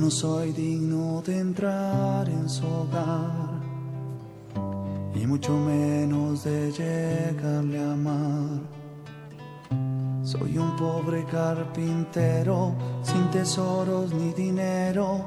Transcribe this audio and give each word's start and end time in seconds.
no 0.00 0.10
soy 0.10 0.52
digno 0.52 1.20
de 1.20 1.38
entrar 1.38 2.26
en 2.26 2.48
su 2.48 2.66
hogar 2.66 3.60
y 5.14 5.26
mucho 5.26 5.52
menos 5.52 6.42
de 6.44 6.72
llegarle 6.72 7.78
a 7.78 7.92
amar. 7.92 8.60
Soy 10.22 10.56
un 10.56 10.74
pobre 10.76 11.26
carpintero 11.26 12.74
sin 13.02 13.30
tesoros 13.30 14.14
ni 14.14 14.32
dinero, 14.32 15.26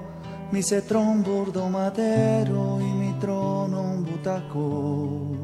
mi 0.52 0.64
cetro 0.64 1.02
un 1.02 1.22
burdo 1.22 1.70
madero 1.70 2.80
y 2.82 2.86
mi 2.86 3.14
trono 3.20 3.80
un 3.80 4.04
butacón. 4.04 5.44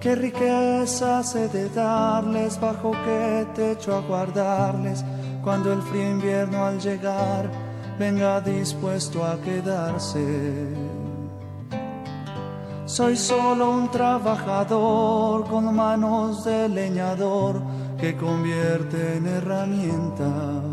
Qué 0.00 0.16
riqueza 0.16 1.22
he 1.36 1.48
de 1.48 1.68
darles, 1.68 2.58
bajo 2.58 2.90
qué 3.04 3.46
techo 3.54 3.94
aguardarles, 3.94 5.04
cuando 5.42 5.72
el 5.72 5.82
frío 5.82 6.10
invierno 6.10 6.64
al 6.64 6.80
llegar 6.80 7.50
venga 7.98 8.40
dispuesto 8.40 9.24
a 9.24 9.40
quedarse. 9.40 10.90
Soy 12.86 13.16
solo 13.16 13.70
un 13.70 13.90
trabajador 13.90 15.46
con 15.46 15.74
manos 15.74 16.44
de 16.44 16.68
leñador 16.68 17.62
que 17.98 18.16
convierte 18.16 19.16
en 19.16 19.26
herramientas. 19.26 20.64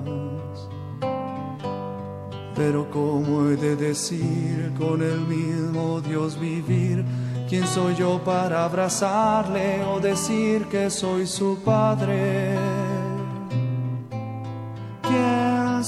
Pero 2.56 2.90
¿cómo 2.90 3.48
he 3.50 3.56
de 3.56 3.76
decir 3.76 4.74
con 4.80 5.04
el 5.04 5.20
mismo 5.20 6.02
Dios 6.02 6.40
vivir? 6.40 7.06
¿Quién 7.48 7.68
soy 7.68 7.96
yo 7.96 8.20
para 8.24 8.66
abrazarle 8.66 9.84
o 9.86 10.00
decir 10.00 10.66
que 10.66 10.90
soy 10.90 11.28
su 11.28 11.60
padre? 11.64 12.67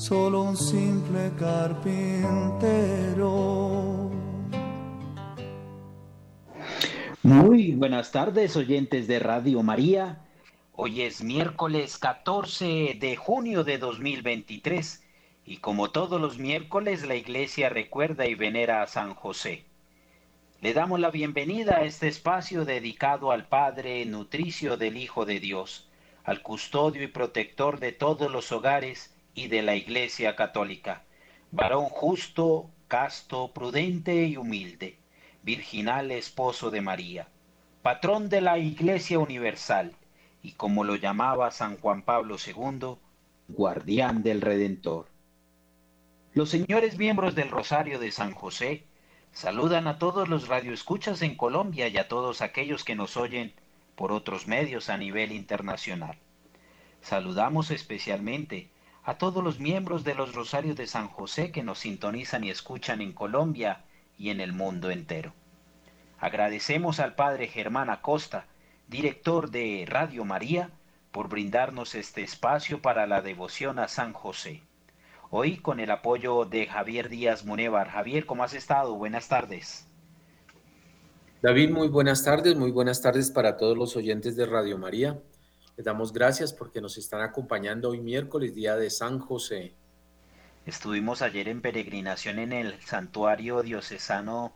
solo 0.00 0.42
un 0.42 0.56
simple 0.56 1.30
carpintero. 1.38 2.10
Muy 7.22 7.72
buenas 7.72 8.10
tardes, 8.10 8.56
oyentes 8.56 9.06
de 9.06 9.18
Radio 9.18 9.62
María. 9.62 10.24
Hoy 10.72 11.02
es 11.02 11.22
miércoles 11.22 11.98
14 11.98 12.96
de 12.98 13.16
junio 13.16 13.62
de 13.62 13.76
2023 13.76 15.04
y 15.44 15.58
como 15.58 15.90
todos 15.90 16.18
los 16.18 16.38
miércoles 16.38 17.06
la 17.06 17.16
iglesia 17.16 17.68
recuerda 17.68 18.26
y 18.26 18.34
venera 18.34 18.82
a 18.82 18.86
San 18.86 19.12
José. 19.14 19.66
Le 20.62 20.72
damos 20.72 20.98
la 20.98 21.10
bienvenida 21.10 21.76
a 21.76 21.84
este 21.84 22.08
espacio 22.08 22.64
dedicado 22.64 23.32
al 23.32 23.48
Padre 23.48 24.06
nutricio 24.06 24.78
del 24.78 24.96
Hijo 24.96 25.26
de 25.26 25.40
Dios, 25.40 25.90
al 26.24 26.40
custodio 26.40 27.02
y 27.02 27.08
protector 27.08 27.80
de 27.80 27.92
todos 27.92 28.30
los 28.30 28.50
hogares 28.50 29.14
y 29.40 29.48
de 29.48 29.62
la 29.62 29.74
Iglesia 29.74 30.36
Católica, 30.36 31.02
varón 31.50 31.86
justo, 31.86 32.70
casto, 32.88 33.52
prudente 33.52 34.26
y 34.26 34.36
humilde, 34.36 34.98
virginal 35.42 36.10
esposo 36.10 36.70
de 36.70 36.82
María, 36.82 37.28
patrón 37.82 38.28
de 38.28 38.42
la 38.42 38.58
Iglesia 38.58 39.18
Universal, 39.18 39.96
y 40.42 40.52
como 40.52 40.84
lo 40.84 40.96
llamaba 40.96 41.50
San 41.50 41.78
Juan 41.78 42.02
Pablo 42.02 42.36
II, 42.44 42.96
guardián 43.48 44.22
del 44.22 44.42
Redentor. 44.42 45.06
Los 46.34 46.50
señores 46.50 46.98
miembros 46.98 47.34
del 47.34 47.50
Rosario 47.50 47.98
de 47.98 48.12
San 48.12 48.32
José 48.32 48.84
Saludan 49.32 49.86
a 49.86 49.98
todos 49.98 50.28
los 50.28 50.48
radioescuchas 50.48 51.22
en 51.22 51.36
Colombia 51.36 51.86
y 51.88 51.96
a 51.96 52.08
todos 52.08 52.42
aquellos 52.42 52.84
que 52.84 52.96
nos 52.96 53.16
oyen 53.16 53.54
por 53.94 54.10
otros 54.12 54.48
medios 54.48 54.90
a 54.90 54.96
nivel 54.96 55.30
internacional. 55.32 56.18
Saludamos 57.00 57.70
especialmente 57.70 58.70
a 59.04 59.18
todos 59.18 59.42
los 59.42 59.60
miembros 59.60 60.04
de 60.04 60.14
los 60.14 60.34
Rosarios 60.34 60.76
de 60.76 60.86
San 60.86 61.08
José 61.08 61.52
que 61.52 61.62
nos 61.62 61.80
sintonizan 61.80 62.44
y 62.44 62.50
escuchan 62.50 63.00
en 63.00 63.12
Colombia 63.12 63.84
y 64.18 64.30
en 64.30 64.40
el 64.40 64.52
mundo 64.52 64.90
entero. 64.90 65.32
Agradecemos 66.18 67.00
al 67.00 67.14
Padre 67.14 67.48
Germán 67.48 67.90
Acosta, 67.90 68.46
director 68.88 69.50
de 69.50 69.86
Radio 69.88 70.24
María, 70.24 70.70
por 71.12 71.28
brindarnos 71.28 71.94
este 71.94 72.22
espacio 72.22 72.82
para 72.82 73.06
la 73.06 73.22
devoción 73.22 73.78
a 73.78 73.88
San 73.88 74.12
José 74.12 74.62
hoy 75.30 75.58
con 75.58 75.80
el 75.80 75.90
apoyo 75.90 76.44
de 76.44 76.66
Javier 76.66 77.08
Díaz 77.08 77.44
Munevar. 77.44 77.88
Javier, 77.88 78.26
¿cómo 78.26 78.44
has 78.44 78.52
estado? 78.52 78.96
Buenas 78.96 79.28
tardes. 79.28 79.86
David, 81.40 81.70
muy 81.70 81.88
buenas 81.88 82.22
tardes, 82.24 82.56
muy 82.56 82.70
buenas 82.70 83.00
tardes 83.00 83.30
para 83.30 83.56
todos 83.56 83.78
los 83.78 83.96
oyentes 83.96 84.36
de 84.36 84.44
Radio 84.44 84.76
María. 84.76 85.18
Les 85.80 85.86
damos 85.86 86.12
gracias 86.12 86.52
porque 86.52 86.82
nos 86.82 86.98
están 86.98 87.22
acompañando 87.22 87.88
hoy 87.88 88.00
miércoles, 88.00 88.54
día 88.54 88.76
de 88.76 88.90
San 88.90 89.18
José. 89.18 89.72
Estuvimos 90.66 91.22
ayer 91.22 91.48
en 91.48 91.62
peregrinación 91.62 92.38
en 92.38 92.52
el 92.52 92.78
santuario 92.82 93.62
diocesano 93.62 94.52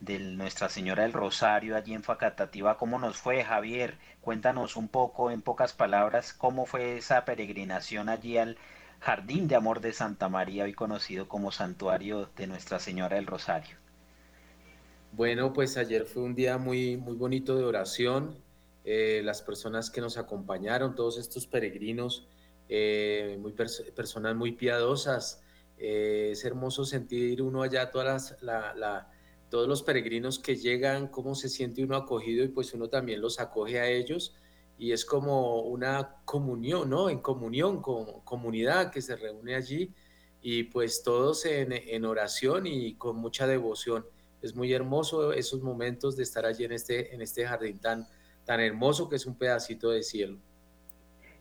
de 0.00 0.18
Nuestra 0.18 0.68
Señora 0.68 1.04
del 1.04 1.14
Rosario, 1.14 1.76
allí 1.76 1.94
en 1.94 2.02
Facatativa. 2.02 2.76
¿Cómo 2.76 2.98
nos 2.98 3.16
fue, 3.16 3.42
Javier? 3.42 3.96
Cuéntanos 4.20 4.76
un 4.76 4.88
poco, 4.88 5.30
en 5.30 5.40
pocas 5.40 5.72
palabras, 5.72 6.34
cómo 6.34 6.66
fue 6.66 6.98
esa 6.98 7.24
peregrinación 7.24 8.10
allí 8.10 8.36
al 8.36 8.58
Jardín 9.00 9.48
de 9.48 9.54
Amor 9.54 9.80
de 9.80 9.94
Santa 9.94 10.28
María, 10.28 10.64
hoy 10.64 10.74
conocido 10.74 11.26
como 11.26 11.52
Santuario 11.52 12.28
de 12.36 12.48
Nuestra 12.48 12.80
Señora 12.80 13.16
del 13.16 13.24
Rosario. 13.24 13.78
Bueno, 15.12 15.54
pues 15.54 15.78
ayer 15.78 16.04
fue 16.04 16.22
un 16.22 16.34
día 16.34 16.58
muy, 16.58 16.98
muy 16.98 17.16
bonito 17.16 17.56
de 17.56 17.64
oración. 17.64 18.44
Eh, 18.88 19.20
las 19.24 19.42
personas 19.42 19.90
que 19.90 20.00
nos 20.00 20.16
acompañaron, 20.16 20.94
todos 20.94 21.18
estos 21.18 21.48
peregrinos, 21.48 22.28
eh, 22.68 23.36
muy 23.40 23.52
personas 23.52 24.36
muy 24.36 24.52
piadosas. 24.52 25.42
Eh, 25.76 26.30
es 26.30 26.44
hermoso 26.44 26.84
sentir 26.84 27.42
uno 27.42 27.62
allá 27.62 27.90
todas 27.90 28.36
las, 28.40 29.06
todos 29.50 29.66
los 29.66 29.82
peregrinos 29.82 30.38
que 30.38 30.54
llegan, 30.54 31.08
cómo 31.08 31.34
se 31.34 31.48
siente 31.48 31.82
uno 31.82 31.96
acogido 31.96 32.44
y 32.44 32.48
pues 32.48 32.72
uno 32.74 32.88
también 32.88 33.20
los 33.20 33.40
acoge 33.40 33.80
a 33.80 33.88
ellos 33.88 34.36
y 34.78 34.92
es 34.92 35.04
como 35.04 35.62
una 35.62 36.20
comunión, 36.24 36.88
¿no? 36.88 37.10
En 37.10 37.18
comunión, 37.18 37.82
con 37.82 38.20
comunidad 38.20 38.92
que 38.92 39.02
se 39.02 39.16
reúne 39.16 39.56
allí 39.56 39.92
y 40.42 40.62
pues 40.62 41.02
todos 41.02 41.44
en, 41.46 42.04
oración 42.04 42.68
y 42.68 42.94
con 42.94 43.16
mucha 43.16 43.48
devoción. 43.48 44.06
Es 44.42 44.54
muy 44.54 44.72
hermoso 44.72 45.32
esos 45.32 45.60
momentos 45.60 46.16
de 46.16 46.22
estar 46.22 46.46
allí 46.46 46.64
en 46.64 46.72
este, 46.72 47.12
en 47.12 47.20
este 47.20 47.44
jardín 47.44 47.80
tan, 47.80 48.06
tan 48.46 48.60
hermoso 48.60 49.08
que 49.08 49.16
es 49.16 49.26
un 49.26 49.34
pedacito 49.34 49.90
de 49.90 50.02
cielo. 50.02 50.38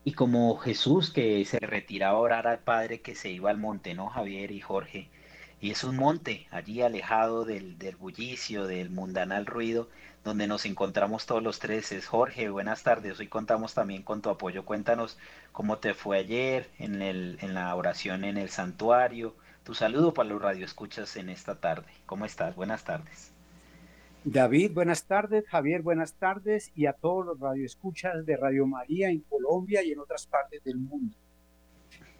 Y 0.03 0.13
como 0.13 0.57
Jesús 0.57 1.11
que 1.11 1.43
se 1.45 1.59
retiraba 1.59 2.17
a 2.17 2.21
orar 2.21 2.47
al 2.47 2.59
Padre 2.59 3.01
que 3.01 3.15
se 3.15 3.29
iba 3.29 3.49
al 3.49 3.57
monte, 3.57 3.93
¿no, 3.93 4.09
Javier 4.09 4.51
y 4.51 4.59
Jorge? 4.59 5.09
Y 5.61 5.71
es 5.71 5.83
un 5.83 5.95
monte 5.95 6.47
allí 6.51 6.81
alejado 6.81 7.45
del, 7.45 7.77
del 7.77 7.95
bullicio, 7.95 8.67
del 8.67 8.89
mundanal 8.89 9.45
ruido, 9.45 9.89
donde 10.23 10.47
nos 10.47 10.65
encontramos 10.65 11.25
todos 11.25 11.41
los 11.41 11.59
tres. 11.59 11.91
Es 11.91 12.07
Jorge, 12.07 12.49
buenas 12.49 12.83
tardes. 12.83 13.19
Hoy 13.19 13.27
contamos 13.27 13.73
también 13.73 14.03
con 14.03 14.21
tu 14.21 14.29
apoyo. 14.29 14.65
Cuéntanos 14.65 15.17
cómo 15.51 15.77
te 15.77 15.93
fue 15.93 16.19
ayer 16.19 16.69
en, 16.77 17.01
el, 17.01 17.37
en 17.41 17.53
la 17.53 17.73
oración 17.75 18.25
en 18.25 18.37
el 18.37 18.49
santuario. 18.49 19.35
Tu 19.63 19.73
saludo 19.73 20.13
para 20.13 20.29
los 20.29 20.41
radioescuchas 20.41 21.15
en 21.15 21.29
esta 21.29 21.59
tarde. 21.59 21.91
¿Cómo 22.05 22.25
estás? 22.25 22.55
Buenas 22.55 22.83
tardes. 22.83 23.34
David, 24.25 24.73
buenas 24.73 25.05
tardes. 25.05 25.47
Javier, 25.47 25.81
buenas 25.81 26.15
tardes. 26.15 26.71
Y 26.75 26.87
a 26.87 26.93
todos 26.93 27.25
los 27.25 27.39
radioescuchas 27.39 28.25
de 28.25 28.35
Radio 28.35 28.67
María 28.67 29.09
en 29.09 29.21
Colombia 29.21 29.83
y 29.83 29.91
en 29.91 29.99
otras 29.99 30.27
partes 30.27 30.63
del 30.63 30.77
mundo. 30.77 31.15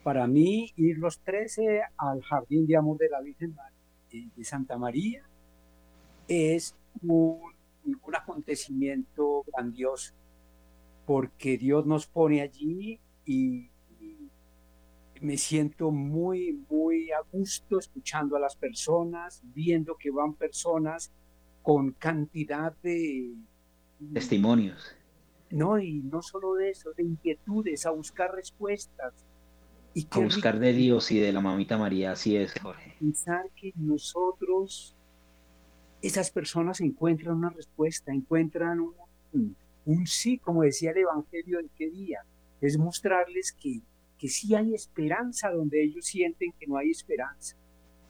Para 0.02 0.26
mí, 0.26 0.72
ir 0.76 0.98
los 0.98 1.18
13 1.20 1.82
al 1.98 2.22
Jardín 2.22 2.66
de 2.66 2.76
Amor 2.76 2.96
de 2.98 3.08
la 3.08 3.20
Virgen 3.20 3.54
de 4.10 4.44
Santa 4.44 4.78
María 4.78 5.24
es 6.28 6.74
un 7.02 7.56
un 8.02 8.14
acontecimiento 8.14 9.44
grandioso, 9.52 10.14
porque 11.06 11.58
Dios 11.58 11.86
nos 11.86 12.06
pone 12.06 12.40
allí 12.40 13.00
y, 13.24 13.70
me 15.22 15.38
siento 15.38 15.90
muy, 15.90 16.62
muy 16.68 17.10
a 17.10 17.20
gusto 17.32 17.78
escuchando 17.78 18.36
a 18.36 18.40
las 18.40 18.54
personas, 18.54 19.40
viendo 19.54 19.96
que 19.96 20.10
van 20.10 20.34
personas 20.34 21.10
con 21.66 21.90
cantidad 21.94 22.76
de 22.80 23.34
testimonios. 24.14 24.94
No, 25.50 25.80
y 25.80 25.94
no 25.98 26.22
solo 26.22 26.54
de 26.54 26.70
eso, 26.70 26.92
de 26.92 27.02
inquietudes, 27.02 27.86
a 27.86 27.90
buscar 27.90 28.32
respuestas. 28.32 29.12
Y 29.92 30.06
a 30.08 30.20
buscar 30.20 30.60
de 30.60 30.72
Dios 30.72 31.10
y 31.10 31.18
de 31.18 31.32
la 31.32 31.40
mamita 31.40 31.76
María, 31.76 32.12
así 32.12 32.36
es, 32.36 32.54
Jorge. 32.62 32.94
Pensar 33.00 33.50
que 33.56 33.72
nosotros, 33.74 34.94
esas 36.02 36.30
personas 36.30 36.80
encuentran 36.80 37.38
una 37.38 37.50
respuesta, 37.50 38.12
encuentran 38.12 38.78
un, 38.78 39.56
un 39.86 40.06
sí, 40.06 40.38
como 40.38 40.62
decía 40.62 40.92
el 40.92 40.98
Evangelio 40.98 41.58
de 41.58 41.68
qué 41.76 41.90
día, 41.90 42.20
es 42.60 42.78
mostrarles 42.78 43.50
que, 43.50 43.80
que 44.16 44.28
sí 44.28 44.54
hay 44.54 44.72
esperanza 44.72 45.50
donde 45.50 45.82
ellos 45.82 46.06
sienten 46.06 46.52
que 46.60 46.68
no 46.68 46.76
hay 46.76 46.92
esperanza. 46.92 47.56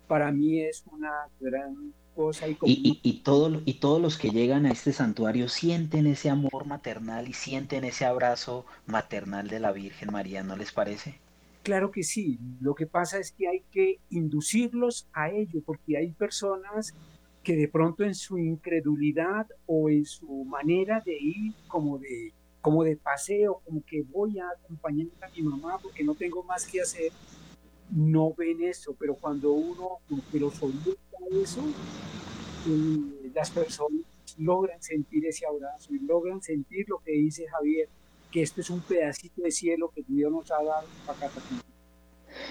Para 0.07 0.31
mí 0.31 0.61
es 0.61 0.85
una 0.93 1.31
gran 1.41 1.95
cosa. 2.17 2.49
Y, 2.49 2.57
y, 2.63 3.01
y, 3.03 3.21
todo, 3.21 3.63
y 3.65 3.75
todos 3.75 4.01
los 4.01 4.19
que 4.19 4.31
llegan 4.31 4.67
a 4.67 4.73
este 4.73 4.93
santuario 4.93 5.49
sienten 5.49 6.07
ese 6.07 6.31
amor 6.31 6.67
maternal 6.67 7.29
y 7.29 7.35
sienten 7.35 7.85
ese 7.85 8.05
abrazo 8.07 8.65
maternal 8.87 9.49
de 9.49 9.61
la 9.61 9.71
Virgen 9.71 10.11
María, 10.11 10.43
¿no 10.43 10.57
les 10.57 10.73
parece? 10.73 11.21
Claro 11.63 11.91
que 11.91 12.03
sí, 12.03 12.39
lo 12.61 12.75
que 12.75 12.87
pasa 12.87 13.19
es 13.19 13.33
que 13.33 13.49
hay 13.49 13.63
que 13.71 13.99
inducirlos 14.11 15.09
a 15.13 15.31
ello, 15.31 15.61
porque 15.65 15.97
hay 15.97 16.13
personas 16.13 16.95
que 17.43 17.57
de 17.57 17.69
pronto 17.69 18.03
en 18.03 18.15
su 18.15 18.39
incredulidad 18.39 19.47
o 19.67 19.89
en 19.89 20.05
su 20.05 20.45
manera 20.45 21.01
de 21.05 21.17
ir 21.17 21.55
como 21.69 21.99
de, 21.99 22.33
como 22.61 22.83
de 22.83 22.97
paseo, 22.97 23.63
como 23.65 23.85
que 23.85 24.03
voy 24.03 24.39
a 24.41 24.49
acompañar 24.49 25.07
a 25.23 25.29
mi 25.29 25.43
mamá 25.43 25.79
porque 25.81 26.03
no 26.03 26.15
tengo 26.15 26.43
más 26.43 26.67
que 26.67 26.81
hacer, 26.81 27.13
no 27.91 28.35
ven 28.35 28.63
eso, 28.63 28.95
pero 28.99 29.15
cuando 29.15 29.53
uno 29.53 29.99
que 30.31 30.41
los 30.41 30.55
eso, 31.43 31.65
eh, 32.69 33.31
las 33.35 33.51
personas 33.51 34.03
logran 34.39 34.83
sentir 34.83 35.27
ese 35.27 35.47
abrazo 35.47 35.95
y 35.95 36.01
logran 36.01 36.43
sentir 36.43 36.89
lo 36.89 36.99
que 36.99 37.13
dice 37.13 37.47
Javier, 37.49 37.89
que 38.31 38.43
esto 38.43 38.61
es 38.61 38.71
un 38.71 38.81
pedacito 38.81 39.43
de 39.43 39.51
cielo 39.51 39.91
que 39.95 40.03
Dios 40.07 40.31
nos 40.31 40.51
ha 40.51 40.63
dado 40.63 40.87
para 41.07 41.31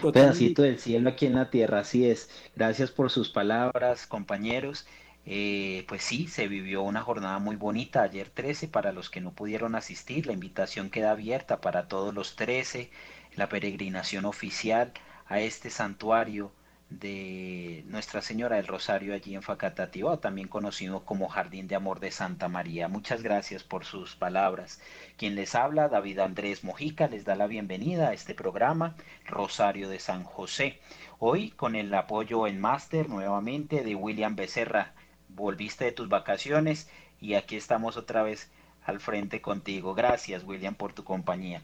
un 0.03 0.11
pedacito 0.11 0.63
del 0.63 0.79
cielo 0.79 1.09
aquí 1.09 1.25
en 1.25 1.35
la 1.35 1.49
tierra, 1.49 1.79
así 1.79 2.07
es. 2.07 2.29
Gracias 2.55 2.91
por 2.91 3.11
sus 3.11 3.29
palabras, 3.29 4.07
compañeros. 4.07 4.87
Eh, 5.27 5.85
pues 5.87 6.03
sí, 6.03 6.27
se 6.27 6.47
vivió 6.47 6.83
una 6.83 7.01
jornada 7.01 7.39
muy 7.39 7.55
bonita 7.55 8.03
ayer 8.03 8.29
13 8.29 8.67
para 8.67 8.91
los 8.91 9.09
que 9.09 9.21
no 9.21 9.33
pudieron 9.33 9.75
asistir. 9.75 10.27
La 10.27 10.33
invitación 10.33 10.89
queda 10.89 11.11
abierta 11.11 11.61
para 11.61 11.87
todos 11.87 12.13
los 12.13 12.35
13, 12.35 12.89
la 13.35 13.49
peregrinación 13.49 14.25
oficial 14.25 14.93
a 15.27 15.39
este 15.39 15.69
santuario 15.69 16.51
de 16.89 17.83
Nuestra 17.87 18.21
Señora 18.21 18.57
del 18.57 18.67
Rosario 18.67 19.15
allí 19.15 19.35
en 19.35 19.41
Facatativá, 19.41 20.17
también 20.17 20.47
conocido 20.47 21.03
como 21.03 21.27
Jardín 21.27 21.67
de 21.67 21.75
Amor 21.75 21.99
de 21.99 22.11
Santa 22.11 22.47
María. 22.47 22.87
Muchas 22.87 23.23
gracias 23.23 23.63
por 23.63 23.85
sus 23.85 24.15
palabras. 24.15 24.79
Quien 25.17 25.35
les 25.35 25.55
habla, 25.55 25.89
David 25.89 26.19
Andrés 26.19 26.63
Mojica, 26.63 27.07
les 27.07 27.25
da 27.25 27.35
la 27.35 27.47
bienvenida 27.47 28.09
a 28.09 28.13
este 28.13 28.35
programa 28.35 28.95
Rosario 29.25 29.89
de 29.89 29.99
San 29.99 30.23
José. 30.23 30.79
Hoy 31.17 31.51
con 31.51 31.75
el 31.75 31.93
apoyo 31.93 32.45
en 32.45 32.61
máster 32.61 33.09
nuevamente 33.09 33.83
de 33.83 33.95
William 33.95 34.35
Becerra 34.35 34.93
volviste 35.29 35.85
de 35.85 35.91
tus 35.91 36.07
vacaciones 36.07 36.89
y 37.19 37.33
aquí 37.33 37.55
estamos 37.55 37.97
otra 37.97 38.23
vez 38.23 38.51
al 38.85 38.99
frente 38.99 39.41
contigo. 39.41 39.95
Gracias, 39.95 40.43
William, 40.43 40.75
por 40.75 40.93
tu 40.93 41.03
compañía. 41.03 41.61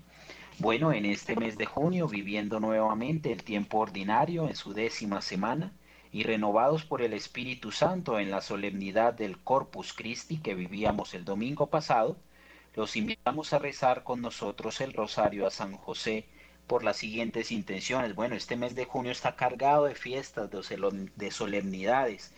Bueno, 0.61 0.93
en 0.93 1.07
este 1.07 1.35
mes 1.35 1.57
de 1.57 1.65
junio, 1.65 2.07
viviendo 2.07 2.59
nuevamente 2.59 3.31
el 3.31 3.43
tiempo 3.43 3.79
ordinario 3.79 4.47
en 4.47 4.55
su 4.55 4.73
décima 4.73 5.19
semana 5.19 5.73
y 6.11 6.21
renovados 6.21 6.85
por 6.85 7.01
el 7.01 7.13
Espíritu 7.13 7.71
Santo 7.71 8.19
en 8.19 8.29
la 8.29 8.41
solemnidad 8.41 9.15
del 9.15 9.39
Corpus 9.39 9.91
Christi 9.91 10.37
que 10.37 10.53
vivíamos 10.53 11.15
el 11.15 11.25
domingo 11.25 11.65
pasado, 11.65 12.15
los 12.75 12.95
invitamos 12.95 13.53
a 13.53 13.57
rezar 13.57 14.03
con 14.03 14.21
nosotros 14.21 14.81
el 14.81 14.93
rosario 14.93 15.47
a 15.47 15.49
San 15.49 15.77
José 15.77 16.25
por 16.67 16.83
las 16.83 16.97
siguientes 16.97 17.51
intenciones. 17.51 18.13
Bueno, 18.13 18.35
este 18.35 18.55
mes 18.55 18.75
de 18.75 18.85
junio 18.85 19.11
está 19.11 19.35
cargado 19.35 19.85
de 19.85 19.95
fiestas, 19.95 20.51
de 20.51 21.31
solemnidades 21.31 22.35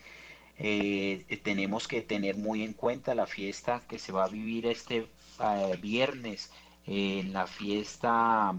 eh, 0.58 1.26
tenemos 1.44 1.88
que 1.88 2.02
tener 2.02 2.38
muy 2.38 2.64
en 2.64 2.74
cuenta 2.74 3.16
la 3.16 3.26
fiesta 3.26 3.82
que 3.90 3.98
se 4.00 4.12
va 4.12 4.26
a 4.26 4.30
vivir 4.30 4.68
este 4.68 5.08
eh, 5.40 5.78
viernes, 5.82 6.52
en 6.86 7.34
la 7.34 7.48
fiesta 7.48 8.56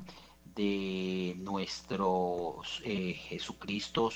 de 0.54 1.34
nuestro 1.38 2.60
eh, 2.84 3.14
Jesucristo, 3.14 4.10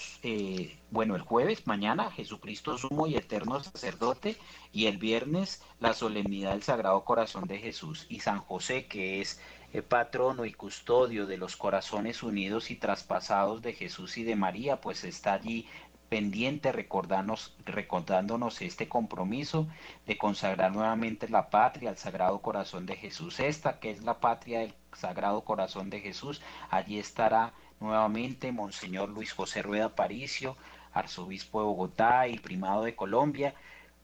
bueno, 0.90 1.16
el 1.16 1.22
jueves, 1.22 1.66
mañana, 1.66 2.10
Jesucristo 2.12 2.78
sumo 2.78 3.06
y 3.08 3.16
eterno 3.16 3.60
sacerdote, 3.60 4.37
y 4.72 4.87
el 4.87 4.99
viernes 4.99 5.62
la 5.81 5.94
solemnidad 5.94 6.52
del 6.52 6.62
Sagrado 6.62 7.05
Corazón 7.05 7.49
de 7.49 7.58
Jesús 7.58 8.06
y 8.08 8.20
San 8.20 8.38
José, 8.38 8.87
que 8.87 9.20
es 9.20 9.40
patrono 9.88 10.44
y 10.46 10.52
custodio 10.52 11.26
de 11.26 11.37
los 11.37 11.56
corazones 11.56 12.22
unidos 12.22 12.70
y 12.70 12.76
traspasados 12.76 13.60
de 13.60 13.75
Jesús 13.75 14.16
y 14.16 14.22
de 14.22 14.37
María, 14.37 14.81
pues 14.81 15.05
está 15.05 15.34
allí 15.34 15.66
pendiente 16.08 16.72
recordarnos, 16.72 17.55
recordándonos 17.64 18.62
este 18.62 18.88
compromiso 18.88 19.69
de 20.06 20.16
consagrar 20.16 20.72
nuevamente 20.72 21.28
la 21.28 21.50
patria 21.50 21.90
al 21.90 21.99
Sagrado 21.99 22.40
Corazón 22.40 22.87
de 22.87 22.96
Jesús. 22.96 23.40
Esta 23.40 23.78
que 23.78 23.90
es 23.90 24.02
la 24.02 24.20
patria 24.20 24.60
del 24.60 24.75
Sagrado 24.93 25.43
Corazón 25.43 25.90
de 25.90 26.00
Jesús, 26.00 26.40
allí 26.70 26.99
estará 26.99 27.52
nuevamente 27.81 28.52
Monseñor 28.52 29.10
Luis 29.10 29.32
José 29.32 29.62
Rueda 29.62 29.94
Paricio, 29.94 30.56
arzobispo 30.93 31.60
de 31.60 31.66
Bogotá 31.66 32.26
y 32.28 32.38
primado 32.38 32.84
de 32.84 32.96
Colombia, 32.96 33.55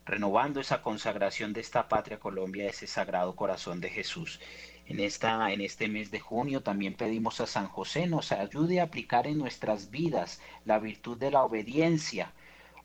renovando 0.05 0.61
esa 0.61 0.83
consagración 0.83 1.53
de 1.53 1.61
esta 1.61 1.89
patria 1.89 2.21
Colombia, 2.21 2.69
ese 2.69 2.87
Sagrado 2.87 3.35
Corazón 3.35 3.81
de 3.81 3.89
Jesús. 3.89 4.41
En, 4.87 5.01
esta, 5.01 5.51
en 5.51 5.63
este 5.63 5.89
mes 5.89 6.11
de 6.11 6.21
junio 6.21 6.63
también 6.63 6.95
pedimos 6.95 7.41
a 7.41 7.47
San 7.47 7.69
José 7.69 8.07
nos 8.07 8.33
ayude 8.33 8.81
a 8.81 8.85
aplicar 8.85 9.27
en 9.27 9.39
nuestras 9.39 9.91
vidas 9.91 10.43
la 10.67 10.79
virtud 10.79 11.17
de 11.17 11.31
la 11.31 11.43
obediencia. 11.43 12.33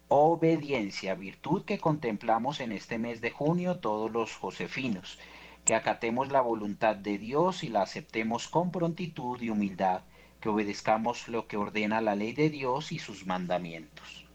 Obediencia, 0.08 1.14
virtud 1.16 1.66
que 1.66 1.78
contemplamos 1.78 2.62
en 2.62 2.72
este 2.72 2.98
mes 2.98 3.20
de 3.20 3.32
junio 3.32 3.80
todos 3.80 4.10
los 4.12 4.34
josefinos, 4.34 5.20
que 5.66 5.76
acatemos 5.76 6.32
la 6.32 6.42
voluntad 6.42 6.96
de 6.96 7.18
Dios 7.18 7.64
y 7.64 7.68
la 7.68 7.82
aceptemos 7.82 8.48
con 8.48 8.72
prontitud 8.72 9.40
y 9.42 9.50
humildad, 9.50 10.02
que 10.40 10.50
obedezcamos 10.50 11.28
lo 11.28 11.48
que 11.48 11.58
ordena 11.58 12.00
la 12.00 12.16
ley 12.16 12.32
de 12.32 12.50
Dios 12.50 12.94
y 12.94 13.00
sus 13.00 13.26
mandamientos. 13.26 14.26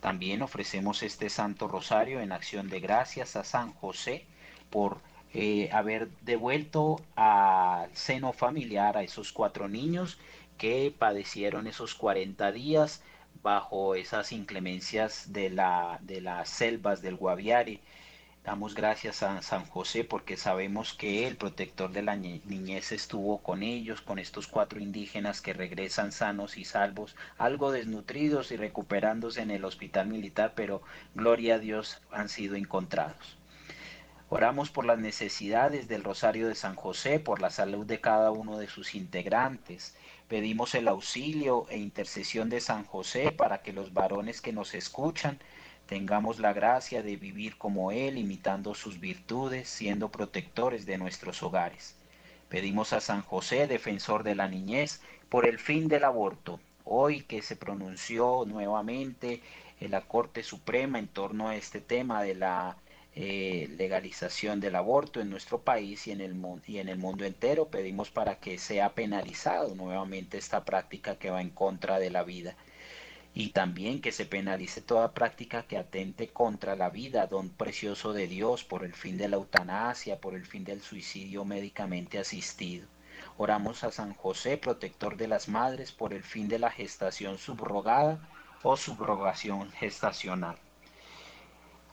También 0.00 0.42
ofrecemos 0.42 1.02
este 1.02 1.28
Santo 1.28 1.66
Rosario 1.66 2.20
en 2.20 2.32
acción 2.32 2.70
de 2.70 2.80
gracias 2.80 3.36
a 3.36 3.44
San 3.44 3.72
José 3.74 4.24
por 4.70 5.00
eh, 5.32 5.70
haber 5.72 6.08
devuelto 6.22 7.00
al 7.16 7.94
seno 7.94 8.32
familiar 8.32 8.96
a 8.96 9.02
esos 9.02 9.32
cuatro 9.32 9.68
niños 9.68 10.18
que 10.58 10.94
padecieron 10.96 11.66
esos 11.66 11.94
40 11.94 12.52
días 12.52 13.02
bajo 13.42 13.94
esas 13.94 14.32
inclemencias 14.32 15.32
de, 15.32 15.50
la, 15.50 15.98
de 16.02 16.20
las 16.20 16.48
selvas 16.48 17.00
del 17.00 17.16
Guaviare. 17.16 17.80
Damos 18.44 18.74
gracias 18.74 19.22
a 19.22 19.40
San 19.42 19.66
José 19.66 20.02
porque 20.04 20.36
sabemos 20.36 20.94
que 20.94 21.26
el 21.26 21.36
protector 21.36 21.92
de 21.92 22.02
la 22.02 22.16
niñez 22.16 22.90
estuvo 22.92 23.38
con 23.42 23.62
ellos, 23.62 24.00
con 24.00 24.18
estos 24.18 24.48
cuatro 24.48 24.80
indígenas 24.80 25.40
que 25.40 25.52
regresan 25.52 26.10
sanos 26.10 26.56
y 26.56 26.64
salvos, 26.64 27.16
algo 27.38 27.70
desnutridos 27.70 28.50
y 28.50 28.56
recuperándose 28.56 29.42
en 29.42 29.50
el 29.50 29.64
hospital 29.64 30.08
militar, 30.08 30.54
pero 30.56 30.82
gloria 31.14 31.56
a 31.56 31.58
Dios 31.58 32.00
han 32.10 32.28
sido 32.28 32.56
encontrados. 32.56 33.39
Oramos 34.32 34.70
por 34.70 34.86
las 34.86 35.00
necesidades 35.00 35.88
del 35.88 36.04
Rosario 36.04 36.46
de 36.46 36.54
San 36.54 36.76
José, 36.76 37.18
por 37.18 37.40
la 37.40 37.50
salud 37.50 37.84
de 37.84 38.00
cada 38.00 38.30
uno 38.30 38.58
de 38.58 38.68
sus 38.68 38.94
integrantes. 38.94 39.96
Pedimos 40.28 40.76
el 40.76 40.86
auxilio 40.86 41.66
e 41.68 41.78
intercesión 41.78 42.48
de 42.48 42.60
San 42.60 42.84
José 42.84 43.32
para 43.32 43.60
que 43.60 43.72
los 43.72 43.92
varones 43.92 44.40
que 44.40 44.52
nos 44.52 44.74
escuchan 44.74 45.40
tengamos 45.86 46.38
la 46.38 46.52
gracia 46.52 47.02
de 47.02 47.16
vivir 47.16 47.58
como 47.58 47.90
Él, 47.90 48.18
imitando 48.18 48.76
sus 48.76 49.00
virtudes, 49.00 49.68
siendo 49.68 50.10
protectores 50.12 50.86
de 50.86 50.96
nuestros 50.96 51.42
hogares. 51.42 51.96
Pedimos 52.48 52.92
a 52.92 53.00
San 53.00 53.22
José, 53.22 53.66
defensor 53.66 54.22
de 54.22 54.36
la 54.36 54.46
niñez, 54.46 55.00
por 55.28 55.44
el 55.44 55.58
fin 55.58 55.88
del 55.88 56.04
aborto. 56.04 56.60
Hoy 56.84 57.22
que 57.22 57.42
se 57.42 57.56
pronunció 57.56 58.44
nuevamente 58.46 59.42
en 59.80 59.90
la 59.90 60.02
Corte 60.02 60.44
Suprema 60.44 61.00
en 61.00 61.08
torno 61.08 61.48
a 61.48 61.56
este 61.56 61.80
tema 61.80 62.22
de 62.22 62.36
la 62.36 62.76
eh, 63.16 63.68
legalización 63.76 64.60
del 64.60 64.76
aborto 64.76 65.20
en 65.20 65.30
nuestro 65.30 65.62
país 65.62 66.06
y 66.06 66.12
en, 66.12 66.20
el, 66.20 66.36
y 66.66 66.78
en 66.78 66.88
el 66.88 66.98
mundo 66.98 67.24
entero. 67.24 67.68
Pedimos 67.68 68.10
para 68.10 68.36
que 68.36 68.58
sea 68.58 68.94
penalizado 68.94 69.74
nuevamente 69.74 70.38
esta 70.38 70.64
práctica 70.64 71.16
que 71.18 71.30
va 71.30 71.40
en 71.40 71.50
contra 71.50 71.98
de 71.98 72.10
la 72.10 72.22
vida. 72.22 72.56
Y 73.34 73.50
también 73.50 74.00
que 74.00 74.12
se 74.12 74.26
penalice 74.26 74.80
toda 74.80 75.12
práctica 75.12 75.64
que 75.64 75.76
atente 75.76 76.28
contra 76.28 76.76
la 76.76 76.90
vida, 76.90 77.26
don 77.26 77.48
precioso 77.50 78.12
de 78.12 78.26
Dios, 78.26 78.64
por 78.64 78.84
el 78.84 78.94
fin 78.94 79.16
de 79.18 79.28
la 79.28 79.36
eutanasia, 79.36 80.20
por 80.20 80.34
el 80.34 80.46
fin 80.46 80.64
del 80.64 80.80
suicidio 80.80 81.44
médicamente 81.44 82.18
asistido. 82.18 82.86
Oramos 83.36 83.84
a 83.84 83.90
San 83.90 84.14
José, 84.14 84.56
protector 84.56 85.16
de 85.16 85.28
las 85.28 85.48
madres, 85.48 85.92
por 85.92 86.12
el 86.14 86.22
fin 86.22 86.48
de 86.48 86.58
la 86.58 86.70
gestación 86.70 87.38
subrogada 87.38 88.20
o 88.62 88.76
subrogación 88.76 89.70
gestacional. 89.72 90.58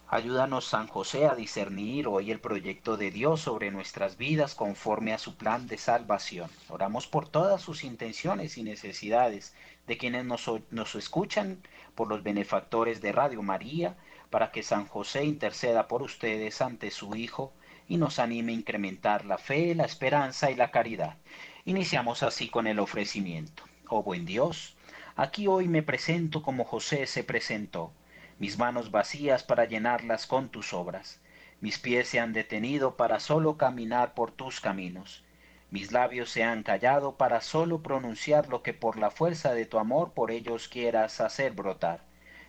Ayúdanos, 0.09 0.63
San 0.63 0.87
José, 0.87 1.25
a 1.25 1.35
discernir 1.35 2.07
hoy 2.07 2.31
el 2.31 2.39
proyecto 2.39 2.95
de 2.95 3.11
Dios 3.11 3.41
sobre 3.41 3.71
nuestras 3.71 4.15
vidas 4.15 4.55
conforme 4.55 5.11
a 5.11 5.17
su 5.17 5.35
plan 5.35 5.67
de 5.67 5.77
salvación. 5.77 6.49
Oramos 6.69 7.07
por 7.07 7.27
todas 7.27 7.61
sus 7.61 7.83
intenciones 7.83 8.57
y 8.57 8.63
necesidades 8.63 9.53
de 9.85 9.97
quienes 9.97 10.23
nos, 10.23 10.49
nos 10.71 10.95
escuchan, 10.95 11.61
por 11.93 12.07
los 12.07 12.23
benefactores 12.23 13.01
de 13.01 13.11
Radio 13.11 13.41
María, 13.41 13.97
para 14.29 14.51
que 14.51 14.63
San 14.63 14.87
José 14.87 15.25
interceda 15.25 15.89
por 15.89 16.01
ustedes 16.01 16.61
ante 16.61 16.89
su 16.89 17.13
Hijo 17.13 17.51
y 17.89 17.97
nos 17.97 18.17
anime 18.17 18.53
a 18.53 18.55
incrementar 18.55 19.25
la 19.25 19.37
fe, 19.37 19.75
la 19.75 19.83
esperanza 19.83 20.49
y 20.49 20.55
la 20.55 20.71
caridad. 20.71 21.17
Iniciamos 21.65 22.23
así 22.23 22.47
con 22.47 22.67
el 22.67 22.79
ofrecimiento. 22.79 23.63
Oh 23.89 24.03
buen 24.03 24.25
Dios, 24.25 24.77
aquí 25.17 25.47
hoy 25.47 25.67
me 25.67 25.83
presento 25.83 26.43
como 26.43 26.63
José 26.63 27.07
se 27.07 27.25
presentó 27.25 27.91
mis 28.39 28.57
manos 28.57 28.91
vacías 28.91 29.43
para 29.43 29.65
llenarlas 29.65 30.27
con 30.27 30.49
tus 30.49 30.73
obras. 30.73 31.19
Mis 31.59 31.79
pies 31.79 32.07
se 32.07 32.19
han 32.19 32.33
detenido 32.33 32.95
para 32.95 33.19
solo 33.19 33.57
caminar 33.57 34.13
por 34.13 34.31
tus 34.31 34.59
caminos. 34.59 35.23
Mis 35.71 35.91
labios 35.91 36.29
se 36.29 36.43
han 36.43 36.63
callado 36.63 37.17
para 37.17 37.41
solo 37.41 37.81
pronunciar 37.81 38.47
lo 38.47 38.63
que 38.63 38.73
por 38.73 38.97
la 38.97 39.11
fuerza 39.11 39.53
de 39.53 39.65
tu 39.65 39.79
amor 39.79 40.13
por 40.13 40.31
ellos 40.31 40.67
quieras 40.67 41.19
hacer 41.19 41.53
brotar. 41.53 42.01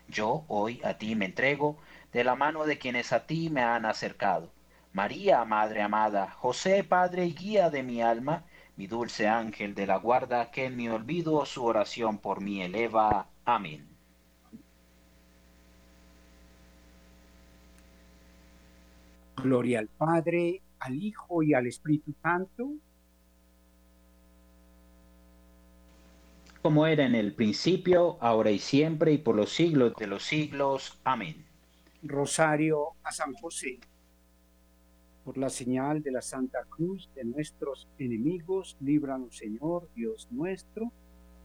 Yo 0.09 0.45
hoy 0.47 0.80
a 0.85 0.99
ti 0.99 1.14
me 1.16 1.25
entrego 1.25 1.78
de 2.12 2.23
la 2.23 2.35
mano 2.35 2.64
de 2.64 2.78
quienes 2.78 3.12
a 3.12 3.26
ti 3.26 3.50
me 3.50 3.62
han 3.62 3.87
acercado. 3.87 4.52
María, 4.92 5.45
Madre 5.45 5.83
amada, 5.83 6.30
José, 6.30 6.85
Padre 6.85 7.26
y 7.26 7.35
guía 7.35 7.71
de 7.71 7.83
mi 7.83 8.00
alma, 8.02 8.45
mi 8.76 8.87
dulce 8.87 9.26
ángel 9.26 9.75
de 9.75 9.87
la 9.87 9.97
guarda, 9.97 10.50
que 10.50 10.66
en 10.66 10.76
mi 10.76 10.88
olvido 10.88 11.45
su 11.45 11.64
oración 11.64 12.18
por 12.18 12.40
mí 12.40 12.62
eleva. 12.62 13.26
Amén. 13.45 13.98
Gloria 19.42 19.78
al 19.78 19.88
Padre, 19.88 20.62
al 20.80 20.97
Hijo 20.97 21.42
y 21.42 21.54
al 21.54 21.66
Espíritu 21.66 22.14
Santo. 22.23 22.73
Como 26.62 26.87
era 26.87 27.07
en 27.07 27.14
el 27.14 27.35
principio, 27.35 28.18
ahora 28.21 28.50
y 28.50 28.59
siempre, 28.59 29.12
y 29.12 29.18
por 29.18 29.37
los 29.37 29.50
siglos 29.50 29.95
de 29.97 30.07
los 30.07 30.25
siglos. 30.25 30.99
Amén. 31.04 31.45
Rosario 32.02 32.88
a 33.02 33.12
San 33.12 33.33
José. 33.35 33.78
Por 35.25 35.38
la 35.38 35.50
señal 35.50 36.02
de 36.02 36.11
la 36.11 36.23
Santa 36.23 36.64
Cruz 36.68 37.09
de 37.14 37.25
nuestros 37.25 37.87
enemigos, 37.99 38.76
líbranos, 38.80 39.37
Señor, 39.37 39.88
Dios 39.95 40.26
nuestro, 40.30 40.90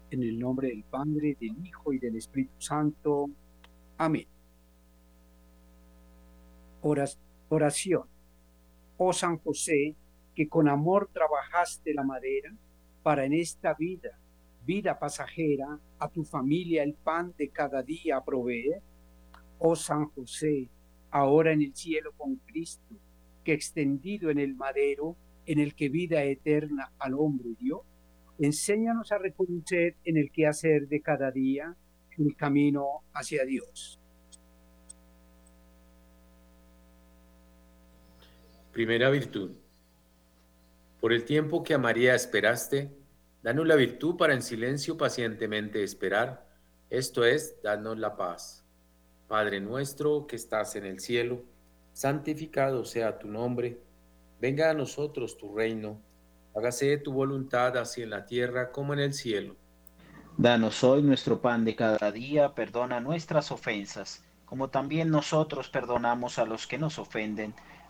en 0.10 0.24
el 0.24 0.40
nombre 0.40 0.70
del 0.70 0.84
Padre, 0.84 1.38
del 1.40 1.56
Hijo 1.66 1.94
y 1.94 2.00
del 2.00 2.16
Espíritu 2.16 2.60
Santo. 2.60 3.30
Amén. 3.98 4.26
Horas 6.82 7.18
Oración. 7.54 8.04
Oh 8.98 9.14
San 9.14 9.38
José, 9.38 9.96
que 10.34 10.48
con 10.48 10.68
amor 10.68 11.10
trabajaste 11.14 11.94
la 11.94 12.04
madera 12.04 12.52
para 13.04 13.26
en 13.26 13.34
esta 13.34 13.76
vida, 13.76 14.18
vida 14.66 14.98
pasajera, 14.98 15.80
a 16.00 16.10
tu 16.10 16.24
familia 16.24 16.82
el 16.82 16.96
pan 16.96 17.34
de 17.38 17.50
cada 17.50 17.84
día 17.84 18.22
proveer. 18.22 18.82
Oh 19.60 19.76
San 19.76 20.06
José, 20.10 20.70
ahora 21.12 21.52
en 21.52 21.62
el 21.62 21.76
cielo 21.76 22.14
con 22.18 22.38
Cristo, 22.38 22.96
que 23.44 23.54
extendido 23.54 24.32
en 24.32 24.40
el 24.40 24.56
madero, 24.56 25.16
en 25.46 25.60
el 25.60 25.76
que 25.76 25.90
vida 25.90 26.24
eterna 26.24 26.92
al 26.98 27.14
hombre 27.14 27.50
dio, 27.60 27.84
enséñanos 28.40 29.12
a 29.12 29.20
reconocer 29.20 29.98
en 30.06 30.18
el 30.18 30.32
quehacer 30.32 30.88
de 30.88 31.02
cada 31.02 31.30
día 31.30 31.76
el 32.18 32.36
camino 32.36 33.04
hacia 33.14 33.46
Dios. 33.46 34.00
Primera 38.74 39.12
virtud. 39.12 39.52
Por 41.00 41.14
el 41.14 41.26
tiempo 41.26 41.64
que 41.64 41.76
a 41.76 41.78
María 41.78 42.16
esperaste, 42.16 42.92
danos 43.44 43.68
la 43.68 43.76
virtud 43.76 44.18
para 44.18 44.34
en 44.34 44.42
silencio 44.42 44.98
pacientemente 44.98 45.84
esperar, 45.84 46.50
esto 46.90 47.24
es, 47.24 47.62
danos 47.62 48.00
la 48.00 48.16
paz. 48.18 48.66
Padre 49.28 49.62
nuestro 49.62 50.26
que 50.26 50.38
estás 50.38 50.76
en 50.76 50.88
el 50.88 51.00
cielo, 51.00 51.44
santificado 51.92 52.84
sea 52.84 53.20
tu 53.20 53.28
nombre, 53.28 53.80
venga 54.42 54.72
a 54.72 54.74
nosotros 54.74 55.38
tu 55.38 55.56
reino, 55.56 56.02
hágase 56.56 56.98
tu 56.98 57.14
voluntad 57.14 57.78
así 57.78 58.02
en 58.02 58.10
la 58.10 58.26
tierra 58.26 58.72
como 58.72 58.94
en 58.94 59.02
el 59.02 59.14
cielo. 59.14 59.56
Danos 60.36 60.84
hoy 60.84 61.04
nuestro 61.04 61.40
pan 61.40 61.64
de 61.64 61.76
cada 61.76 62.12
día, 62.12 62.56
perdona 62.56 63.00
nuestras 63.00 63.52
ofensas, 63.52 64.24
como 64.46 64.72
también 64.72 65.12
nosotros 65.12 65.70
perdonamos 65.70 66.40
a 66.40 66.46
los 66.46 66.66
que 66.66 66.80
nos 66.80 66.98
ofenden 66.98 67.54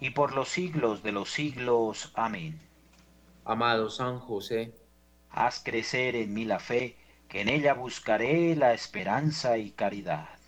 y 0.00 0.10
por 0.10 0.32
los 0.34 0.48
siglos 0.48 1.02
de 1.02 1.12
los 1.12 1.30
siglos. 1.30 2.10
Amén. 2.14 2.58
Amado 3.44 3.90
San 3.90 4.18
José, 4.18 4.74
haz 5.30 5.62
crecer 5.62 6.16
en 6.16 6.34
mí 6.34 6.44
la 6.44 6.58
fe, 6.58 6.96
que 7.28 7.42
en 7.42 7.48
ella 7.48 7.74
buscaré 7.74 8.56
la 8.56 8.72
esperanza 8.72 9.58
y 9.58 9.70
caridad. 9.70 10.39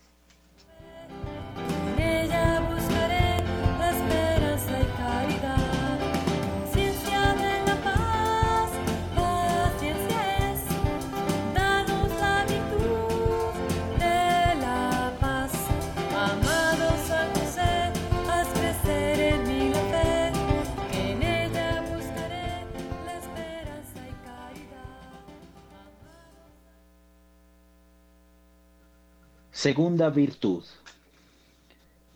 Segunda 29.55 30.09
virtud. 30.09 30.65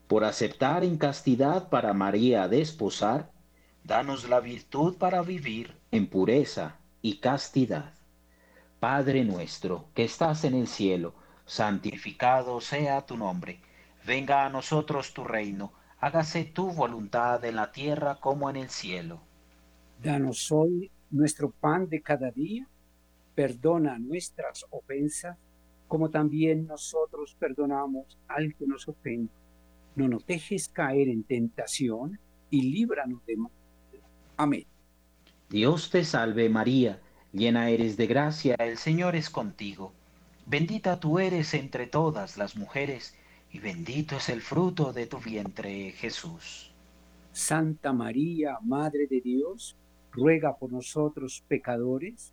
Por 0.09 0.25
aceptar 0.25 0.83
en 0.85 0.97
castidad 0.97 1.69
para 1.69 1.93
María 1.93 2.49
desposar, 2.49 3.31
danos 3.85 4.27
la 4.27 4.41
virtud 4.41 4.97
para 4.97 5.21
vivir 5.21 5.77
en 5.91 6.07
pureza 6.07 6.79
y 7.03 7.19
castidad. 7.19 7.93
Padre 8.81 9.23
nuestro, 9.23 9.85
que 9.95 10.05
estás 10.05 10.45
en 10.45 10.55
el 10.55 10.67
cielo, 10.67 11.13
santificado 11.45 12.63
sea 12.63 13.05
tu 13.05 13.19
nombre. 13.19 13.61
Venga 14.07 14.47
a 14.47 14.49
nosotros 14.49 15.13
tu 15.13 15.23
reino, 15.23 15.75
hágase 16.01 16.45
tu 16.45 16.73
voluntad 16.73 17.45
en 17.45 17.57
la 17.57 17.71
tierra 17.71 18.15
como 18.19 18.49
en 18.49 18.57
el 18.57 18.71
cielo. 18.71 19.21
Danos 20.03 20.51
hoy 20.51 20.91
nuestro 21.11 21.51
pan 21.51 21.87
de 21.91 22.01
cada 22.01 22.31
día, 22.31 22.67
perdona 23.35 23.99
nuestras 23.99 24.65
ofensas, 24.71 25.37
como 25.89 26.11
también 26.11 26.67
nosotros 26.67 27.37
perdonamos 27.39 28.19
al 28.29 28.55
que 28.55 28.67
nos 28.67 28.89
ofende. 28.89 29.33
No 29.95 30.09
nos 30.09 30.27
dejes 30.27 30.69
caer 30.69 31.09
en 31.09 31.23
tentación 31.23 32.19
y 32.51 32.63
líbranos 32.63 33.25
de 33.27 33.37
mal. 33.37 33.53
Amén. 34.37 34.67
Dios 35.49 35.91
te 35.91 36.05
salve 36.05 36.49
María, 36.49 37.01
llena 37.33 37.71
eres 37.71 37.97
de 37.97 38.07
gracia, 38.07 38.57
el 38.59 38.77
Señor 38.77 39.17
es 39.17 39.31
contigo. 39.31 39.93
Bendita 40.45 41.01
tú 41.01 41.19
eres 41.19 41.55
entre 41.55 41.87
todas 41.87 42.37
las 42.37 42.57
mujeres, 42.57 43.15
y 43.53 43.59
bendito 43.59 44.17
es 44.17 44.29
el 44.29 44.43
fruto 44.43 44.93
de 44.93 45.07
tu 45.07 45.19
vientre, 45.19 45.93
Jesús. 45.93 46.73
Santa 47.33 47.93
María, 47.93 48.59
Madre 48.63 49.07
de 49.07 49.21
Dios, 49.21 49.77
ruega 50.11 50.57
por 50.57 50.73
nosotros 50.73 51.45
pecadores, 51.49 52.33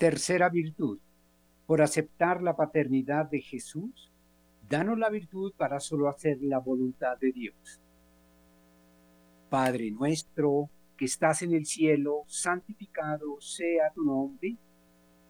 Tercera 0.00 0.48
virtud. 0.48 0.98
Por 1.66 1.82
aceptar 1.82 2.42
la 2.42 2.56
paternidad 2.56 3.26
de 3.26 3.42
Jesús, 3.42 4.10
danos 4.66 4.98
la 4.98 5.10
virtud 5.10 5.52
para 5.58 5.78
solo 5.78 6.08
hacer 6.08 6.38
la 6.40 6.58
voluntad 6.58 7.18
de 7.18 7.32
Dios. 7.32 7.82
Padre 9.50 9.90
nuestro, 9.90 10.70
que 10.96 11.04
estás 11.04 11.42
en 11.42 11.52
el 11.52 11.66
cielo, 11.66 12.22
santificado 12.28 13.42
sea 13.42 13.92
tu 13.94 14.02
nombre. 14.02 14.56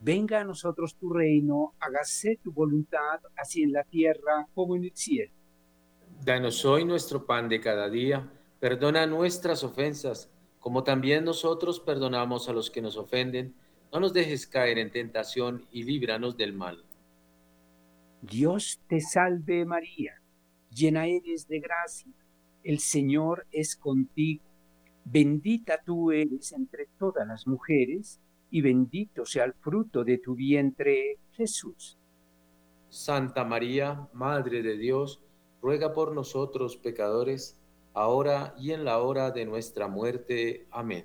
Venga 0.03 0.43
a 0.43 0.45
nosotros 0.45 0.95
tu 0.95 1.13
reino, 1.13 1.75
hágase 1.81 2.39
tu 2.41 2.53
voluntad, 2.53 3.19
así 3.37 3.65
en 3.65 3.73
la 3.73 3.83
tierra 3.83 4.47
como 4.55 4.77
en 4.77 4.85
el 4.85 4.95
cielo. 4.95 5.33
Danos 6.25 6.65
hoy 6.65 6.85
nuestro 6.85 7.27
pan 7.27 7.49
de 7.49 7.61
cada 7.61 7.91
día, 7.91 8.33
perdona 8.61 9.05
nuestras 9.09 9.65
ofensas, 9.65 10.31
como 10.61 10.85
también 10.85 11.25
nosotros 11.25 11.81
perdonamos 11.81 12.49
a 12.49 12.53
los 12.53 12.71
que 12.71 12.81
nos 12.81 12.97
ofenden. 12.97 13.57
No 13.93 14.01
nos 14.01 14.13
dejes 14.13 14.47
caer 14.47 14.79
en 14.79 14.91
tentación 14.91 15.67
y 15.73 15.83
líbranos 15.83 16.37
del 16.37 16.53
mal. 16.53 16.85
Dios 18.23 18.81
te 18.87 19.01
salve 19.01 19.65
María, 19.65 20.21
llena 20.71 21.07
eres 21.07 21.49
de 21.49 21.59
gracia, 21.59 22.13
el 22.63 22.79
Señor 22.79 23.47
es 23.51 23.75
contigo, 23.77 24.45
bendita 25.05 25.81
tú 25.85 26.13
eres 26.13 26.53
entre 26.53 26.87
todas 26.99 27.27
las 27.27 27.47
mujeres, 27.47 28.21
y 28.51 28.61
bendito 28.61 29.25
sea 29.25 29.45
el 29.45 29.55
fruto 29.55 30.05
de 30.05 30.19
tu 30.19 30.35
vientre, 30.35 31.19
Jesús. 31.33 31.97
Santa 32.89 33.45
María, 33.45 34.09
Madre 34.13 34.63
de 34.63 34.77
Dios, 34.77 35.23
ruega 35.63 35.93
por 35.93 36.13
nosotros 36.13 36.77
pecadores, 36.77 37.59
ahora 37.95 38.55
y 38.59 38.73
en 38.73 38.85
la 38.85 38.99
hora 38.99 39.31
de 39.31 39.47
nuestra 39.47 39.89
muerte. 39.89 40.67
Amén. 40.71 41.05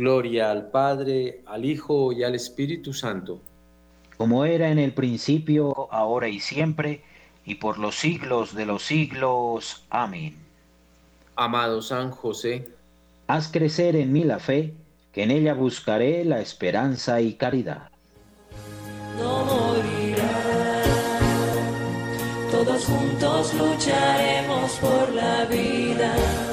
Gloria 0.00 0.50
al 0.50 0.70
Padre, 0.70 1.42
al 1.44 1.66
Hijo 1.66 2.10
y 2.12 2.24
al 2.24 2.34
Espíritu 2.34 2.94
Santo. 2.94 3.38
Como 4.16 4.46
era 4.46 4.70
en 4.70 4.78
el 4.78 4.94
principio, 4.94 5.92
ahora 5.92 6.26
y 6.26 6.40
siempre, 6.40 7.02
y 7.44 7.56
por 7.56 7.78
los 7.78 7.96
siglos 7.96 8.54
de 8.54 8.64
los 8.64 8.82
siglos. 8.82 9.84
Amén. 9.90 10.38
Amado 11.36 11.82
San 11.82 12.12
José, 12.12 12.70
Haz 13.26 13.48
crecer 13.52 13.94
en 13.94 14.10
mí 14.10 14.24
la 14.24 14.38
fe, 14.38 14.72
que 15.12 15.24
en 15.24 15.30
ella 15.30 15.52
buscaré 15.52 16.24
la 16.24 16.40
esperanza 16.40 17.20
y 17.20 17.34
caridad. 17.34 17.90
no 19.18 19.44
morirá. 19.44 20.82
Todos 22.50 22.86
juntos 22.86 23.52
lucharemos 23.52 24.70
por 24.80 25.12
la 25.12 25.44
vida. 25.44 26.49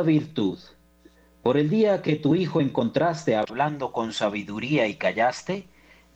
Virtud. 0.00 0.58
Por 1.42 1.58
el 1.58 1.68
día 1.68 2.00
que 2.00 2.16
tu 2.16 2.34
hijo 2.34 2.62
encontraste 2.62 3.36
hablando 3.36 3.92
con 3.92 4.14
sabiduría 4.14 4.86
y 4.86 4.94
callaste, 4.94 5.66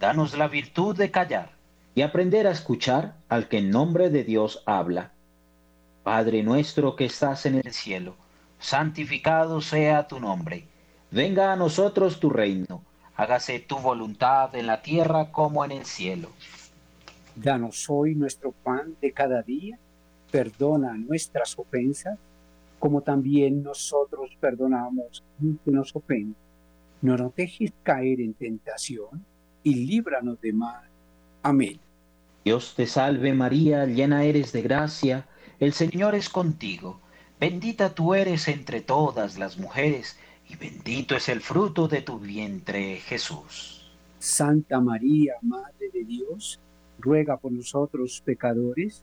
danos 0.00 0.38
la 0.38 0.48
virtud 0.48 0.96
de 0.96 1.10
callar 1.10 1.50
y 1.94 2.00
aprender 2.00 2.46
a 2.46 2.52
escuchar 2.52 3.16
al 3.28 3.48
que 3.48 3.58
en 3.58 3.70
nombre 3.70 4.08
de 4.08 4.24
Dios 4.24 4.62
habla. 4.64 5.12
Padre 6.02 6.42
nuestro 6.42 6.96
que 6.96 7.04
estás 7.04 7.44
en 7.44 7.56
el 7.56 7.72
cielo, 7.72 8.16
santificado 8.58 9.60
sea 9.60 10.08
tu 10.08 10.20
nombre. 10.20 10.66
Venga 11.10 11.52
a 11.52 11.56
nosotros 11.56 12.18
tu 12.18 12.30
reino. 12.30 12.82
Hágase 13.16 13.60
tu 13.60 13.78
voluntad 13.78 14.54
en 14.54 14.66
la 14.66 14.80
tierra 14.80 15.30
como 15.32 15.64
en 15.64 15.72
el 15.72 15.84
cielo. 15.84 16.30
Danos 17.34 17.84
hoy 17.88 18.14
nuestro 18.14 18.52
pan 18.52 18.96
de 19.00 19.12
cada 19.12 19.42
día. 19.42 19.78
Perdona 20.30 20.94
nuestras 20.94 21.58
ofensas 21.58 22.18
como 22.86 23.02
también 23.02 23.64
nosotros 23.64 24.30
perdonamos 24.38 25.24
a 25.40 25.64
que 25.64 25.72
nos 25.72 25.96
ofenden. 25.96 26.36
No 27.02 27.16
nos 27.16 27.34
dejes 27.34 27.72
caer 27.82 28.20
en 28.20 28.32
tentación 28.32 29.26
y 29.64 29.74
líbranos 29.74 30.40
de 30.40 30.52
mal. 30.52 30.88
Amén. 31.42 31.80
Dios 32.44 32.74
te 32.76 32.86
salve 32.86 33.34
María, 33.34 33.86
llena 33.86 34.22
eres 34.22 34.52
de 34.52 34.62
gracia, 34.62 35.26
el 35.58 35.72
Señor 35.72 36.14
es 36.14 36.28
contigo. 36.28 37.00
Bendita 37.40 37.92
tú 37.92 38.14
eres 38.14 38.46
entre 38.46 38.82
todas 38.82 39.36
las 39.36 39.58
mujeres, 39.58 40.16
y 40.48 40.54
bendito 40.54 41.16
es 41.16 41.28
el 41.28 41.40
fruto 41.40 41.88
de 41.88 42.02
tu 42.02 42.20
vientre, 42.20 42.98
Jesús. 42.98 43.90
Santa 44.20 44.80
María, 44.80 45.34
Madre 45.42 45.90
de 45.92 46.04
Dios, 46.04 46.60
ruega 47.00 47.36
por 47.36 47.50
nosotros 47.50 48.22
pecadores, 48.24 49.02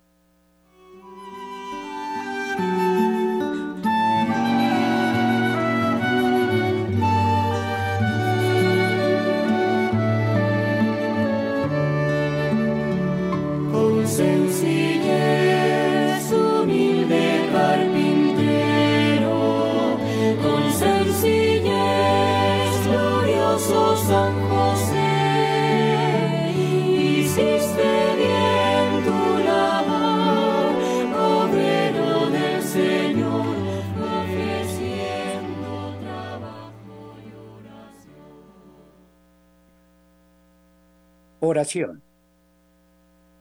Oración. 41.51 42.01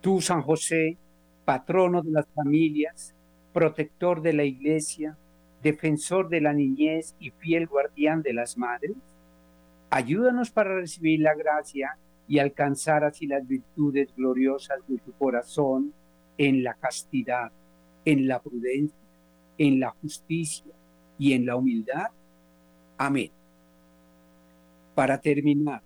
Tú, 0.00 0.20
San 0.20 0.42
José, 0.42 0.96
patrono 1.44 2.02
de 2.02 2.10
las 2.10 2.26
familias, 2.34 3.14
protector 3.52 4.20
de 4.20 4.32
la 4.32 4.42
iglesia, 4.42 5.16
defensor 5.62 6.28
de 6.28 6.40
la 6.40 6.52
niñez 6.52 7.14
y 7.20 7.30
fiel 7.30 7.68
guardián 7.68 8.22
de 8.22 8.32
las 8.32 8.58
madres, 8.58 8.96
ayúdanos 9.90 10.50
para 10.50 10.74
recibir 10.74 11.20
la 11.20 11.36
gracia 11.36 11.98
y 12.26 12.40
alcanzar 12.40 13.04
así 13.04 13.28
las 13.28 13.46
virtudes 13.46 14.12
gloriosas 14.16 14.80
de 14.88 14.98
tu 14.98 15.12
corazón 15.12 15.92
en 16.36 16.64
la 16.64 16.74
castidad, 16.74 17.52
en 18.04 18.26
la 18.26 18.42
prudencia, 18.42 18.98
en 19.56 19.78
la 19.78 19.90
justicia 19.90 20.72
y 21.16 21.34
en 21.34 21.46
la 21.46 21.54
humildad. 21.54 22.08
Amén. 22.98 23.30
Para 24.96 25.20
terminar, 25.20 25.82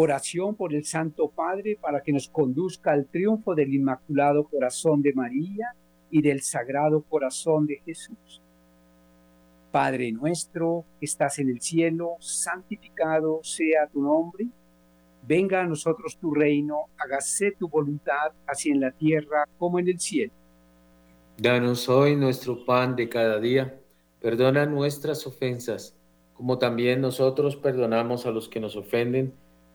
Oración 0.00 0.54
por 0.54 0.72
el 0.74 0.84
Santo 0.84 1.28
Padre 1.28 1.76
para 1.80 2.00
que 2.00 2.12
nos 2.12 2.28
conduzca 2.28 2.92
al 2.92 3.06
triunfo 3.06 3.56
del 3.56 3.74
Inmaculado 3.74 4.44
Corazón 4.44 5.02
de 5.02 5.12
María 5.12 5.74
y 6.08 6.22
del 6.22 6.40
Sagrado 6.40 7.02
Corazón 7.02 7.66
de 7.66 7.82
Jesús. 7.84 8.40
Padre 9.72 10.12
nuestro 10.12 10.84
que 11.00 11.06
estás 11.06 11.40
en 11.40 11.48
el 11.48 11.60
cielo, 11.60 12.12
santificado 12.20 13.40
sea 13.42 13.88
tu 13.88 14.00
nombre. 14.00 14.46
Venga 15.26 15.62
a 15.62 15.66
nosotros 15.66 16.16
tu 16.16 16.32
reino, 16.32 16.84
hágase 16.96 17.50
tu 17.58 17.68
voluntad, 17.68 18.30
así 18.46 18.70
en 18.70 18.78
la 18.78 18.92
tierra 18.92 19.48
como 19.58 19.80
en 19.80 19.88
el 19.88 19.98
cielo. 19.98 20.32
Danos 21.38 21.88
hoy 21.88 22.14
nuestro 22.14 22.64
pan 22.64 22.94
de 22.94 23.08
cada 23.08 23.40
día. 23.40 23.80
Perdona 24.20 24.64
nuestras 24.64 25.26
ofensas, 25.26 25.96
como 26.34 26.56
también 26.56 27.00
nosotros 27.00 27.56
perdonamos 27.56 28.26
a 28.26 28.30
los 28.30 28.48
que 28.48 28.60
nos 28.60 28.76
ofenden 28.76 29.34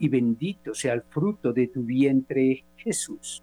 y 0.00 0.08
bendito 0.08 0.74
sea 0.74 0.94
el 0.94 1.02
fruto 1.02 1.52
de 1.52 1.68
tu 1.68 1.82
vientre, 1.82 2.64
Jesús. 2.76 3.42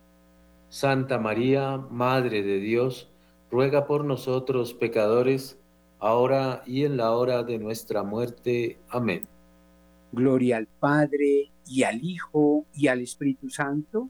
Santa 0.70 1.20
María, 1.20 1.78
Madre 1.78 2.42
de 2.42 2.60
Dios, 2.60 3.10
ruega 3.50 3.86
por 3.86 4.04
nosotros 4.04 4.74
pecadores, 4.74 5.58
ahora 6.00 6.64
y 6.66 6.84
en 6.84 6.98
la 6.98 7.12
hora 7.12 7.44
de 7.44 7.60
nuestra 7.60 8.04
muerte. 8.04 8.80
Amén. 8.90 9.28
Gloria 10.12 10.58
al 10.58 10.68
Padre, 10.68 11.52
y 11.68 11.84
al 11.84 12.04
Hijo, 12.04 12.66
y 12.74 12.88
al 12.88 13.02
Espíritu 13.02 13.50
Santo. 13.50 14.10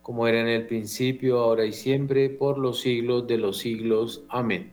Como 0.00 0.26
era 0.26 0.40
en 0.40 0.48
el 0.48 0.66
principio, 0.66 1.40
ahora 1.40 1.66
y 1.66 1.72
siempre, 1.72 2.30
por 2.30 2.58
los 2.58 2.80
siglos 2.80 3.26
de 3.26 3.36
los 3.36 3.58
siglos. 3.58 4.24
Amén. 4.28 4.72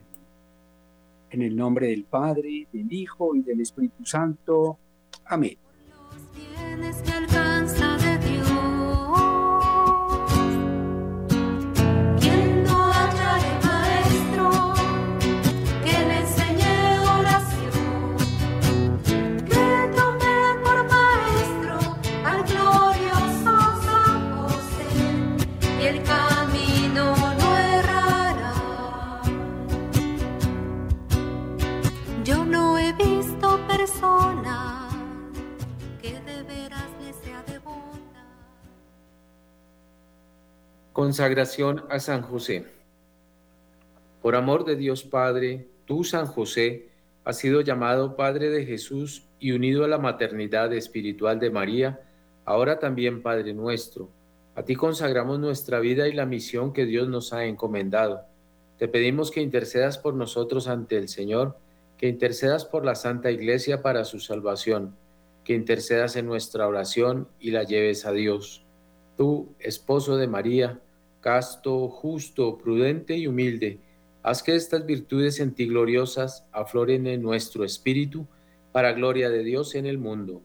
En 1.30 1.42
el 1.42 1.54
nombre 1.54 1.88
del 1.88 2.04
Padre, 2.04 2.66
del 2.72 2.90
Hijo 2.90 3.36
y 3.36 3.42
del 3.42 3.60
Espíritu 3.60 4.06
Santo. 4.06 4.78
Amén. 5.26 5.58
en 6.74 6.82
escalfar. 6.82 7.53
Consagración 41.04 41.84
a 41.90 42.00
San 42.00 42.22
José. 42.22 42.64
Por 44.22 44.36
amor 44.36 44.64
de 44.64 44.74
Dios 44.74 45.04
Padre, 45.04 45.68
tú, 45.84 46.02
San 46.02 46.24
José, 46.24 46.88
has 47.26 47.36
sido 47.36 47.60
llamado 47.60 48.16
Padre 48.16 48.48
de 48.48 48.64
Jesús 48.64 49.28
y 49.38 49.52
unido 49.52 49.84
a 49.84 49.88
la 49.88 49.98
maternidad 49.98 50.72
espiritual 50.72 51.38
de 51.38 51.50
María, 51.50 52.00
ahora 52.46 52.78
también 52.78 53.20
Padre 53.20 53.52
nuestro. 53.52 54.08
A 54.54 54.62
ti 54.62 54.76
consagramos 54.76 55.38
nuestra 55.38 55.78
vida 55.78 56.08
y 56.08 56.14
la 56.14 56.24
misión 56.24 56.72
que 56.72 56.86
Dios 56.86 57.06
nos 57.06 57.34
ha 57.34 57.44
encomendado. 57.44 58.22
Te 58.78 58.88
pedimos 58.88 59.30
que 59.30 59.42
intercedas 59.42 59.98
por 59.98 60.14
nosotros 60.14 60.68
ante 60.68 60.96
el 60.96 61.10
Señor, 61.10 61.58
que 61.98 62.08
intercedas 62.08 62.64
por 62.64 62.82
la 62.86 62.94
Santa 62.94 63.30
Iglesia 63.30 63.82
para 63.82 64.06
su 64.06 64.20
salvación, 64.20 64.96
que 65.44 65.52
intercedas 65.52 66.16
en 66.16 66.24
nuestra 66.24 66.66
oración 66.66 67.28
y 67.38 67.50
la 67.50 67.64
lleves 67.64 68.06
a 68.06 68.12
Dios. 68.12 68.64
Tú, 69.18 69.54
esposo 69.60 70.16
de 70.16 70.28
María, 70.28 70.80
casto, 71.24 71.88
justo, 71.88 72.58
prudente 72.58 73.16
y 73.16 73.26
humilde, 73.26 73.78
haz 74.22 74.42
que 74.42 74.54
estas 74.54 74.84
virtudes 74.84 75.40
en 75.40 75.54
ti 75.54 75.64
gloriosas 75.64 76.46
afloren 76.52 77.06
en 77.06 77.22
nuestro 77.22 77.64
espíritu 77.64 78.26
para 78.72 78.92
gloria 78.92 79.30
de 79.30 79.42
Dios 79.42 79.74
en 79.74 79.86
el 79.86 79.96
mundo. 79.96 80.42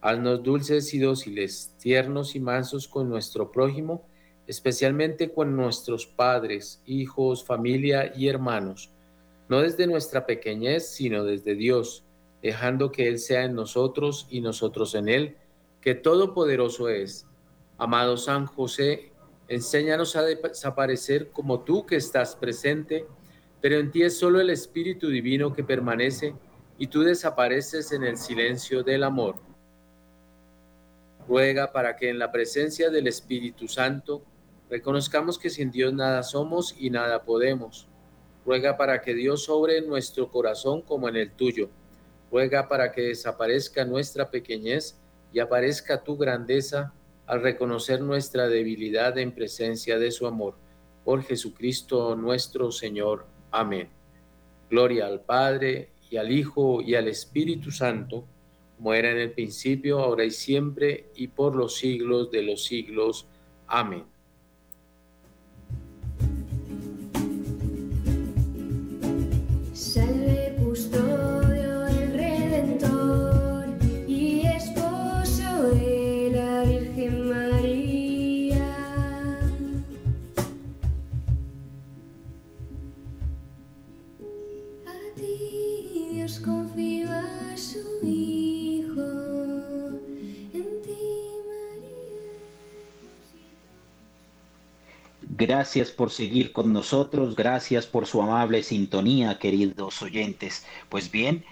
Haznos 0.00 0.42
dulces 0.42 0.92
y 0.92 0.98
dóciles, 0.98 1.72
tiernos 1.80 2.34
y 2.34 2.40
mansos 2.40 2.88
con 2.88 3.08
nuestro 3.08 3.52
prójimo, 3.52 4.02
especialmente 4.48 5.30
con 5.30 5.54
nuestros 5.54 6.04
padres, 6.04 6.82
hijos, 6.84 7.44
familia 7.44 8.12
y 8.12 8.26
hermanos, 8.26 8.90
no 9.48 9.60
desde 9.60 9.86
nuestra 9.86 10.26
pequeñez, 10.26 10.88
sino 10.88 11.22
desde 11.22 11.54
Dios, 11.54 12.02
dejando 12.42 12.90
que 12.90 13.06
Él 13.06 13.20
sea 13.20 13.44
en 13.44 13.54
nosotros 13.54 14.26
y 14.30 14.40
nosotros 14.40 14.96
en 14.96 15.08
Él, 15.08 15.36
que 15.80 15.94
todopoderoso 15.94 16.88
es. 16.88 17.24
Amado 17.78 18.16
San 18.16 18.46
José, 18.46 19.12
Enséñanos 19.48 20.14
a 20.14 20.22
desaparecer 20.22 21.30
como 21.30 21.60
tú 21.60 21.86
que 21.86 21.96
estás 21.96 22.36
presente, 22.36 23.06
pero 23.62 23.78
en 23.78 23.90
ti 23.90 24.02
es 24.02 24.18
solo 24.18 24.40
el 24.40 24.50
Espíritu 24.50 25.08
Divino 25.08 25.54
que 25.54 25.64
permanece 25.64 26.34
y 26.76 26.88
tú 26.88 27.00
desapareces 27.00 27.90
en 27.92 28.04
el 28.04 28.18
silencio 28.18 28.82
del 28.82 29.02
amor. 29.02 29.36
Ruega 31.26 31.72
para 31.72 31.96
que 31.96 32.10
en 32.10 32.18
la 32.18 32.30
presencia 32.30 32.90
del 32.90 33.06
Espíritu 33.06 33.68
Santo 33.68 34.22
reconozcamos 34.68 35.38
que 35.38 35.48
sin 35.48 35.70
Dios 35.70 35.94
nada 35.94 36.22
somos 36.22 36.74
y 36.78 36.90
nada 36.90 37.24
podemos. 37.24 37.88
Ruega 38.44 38.76
para 38.76 39.00
que 39.00 39.14
Dios 39.14 39.44
sobre 39.44 39.80
nuestro 39.80 40.30
corazón 40.30 40.82
como 40.82 41.08
en 41.08 41.16
el 41.16 41.30
tuyo. 41.32 41.70
Ruega 42.30 42.68
para 42.68 42.92
que 42.92 43.02
desaparezca 43.02 43.86
nuestra 43.86 44.30
pequeñez 44.30 44.98
y 45.32 45.40
aparezca 45.40 46.02
tu 46.02 46.18
grandeza 46.18 46.92
al 47.28 47.42
reconocer 47.42 48.00
nuestra 48.00 48.48
debilidad 48.48 49.16
en 49.18 49.32
presencia 49.32 49.98
de 49.98 50.10
su 50.10 50.26
amor. 50.26 50.54
Por 51.04 51.22
Jesucristo 51.22 52.16
nuestro 52.16 52.72
Señor. 52.72 53.26
Amén. 53.50 53.90
Gloria 54.70 55.06
al 55.06 55.20
Padre 55.20 55.90
y 56.10 56.16
al 56.16 56.32
Hijo 56.32 56.80
y 56.80 56.94
al 56.94 57.06
Espíritu 57.06 57.70
Santo, 57.70 58.24
como 58.76 58.94
era 58.94 59.10
en 59.10 59.18
el 59.18 59.32
principio, 59.32 60.00
ahora 60.00 60.24
y 60.24 60.30
siempre, 60.30 61.10
y 61.14 61.28
por 61.28 61.54
los 61.54 61.76
siglos 61.76 62.30
de 62.30 62.42
los 62.42 62.64
siglos. 62.64 63.26
Amén. 63.66 64.04
Gracias 95.58 95.90
por 95.90 96.12
seguir 96.12 96.52
con 96.52 96.72
nosotros, 96.72 97.34
gracias 97.34 97.84
por 97.84 98.06
su 98.06 98.22
amable 98.22 98.62
sintonía, 98.62 99.40
queridos 99.40 100.00
oyentes. 100.02 100.64
Pues 100.88 101.10
bien, 101.10 101.44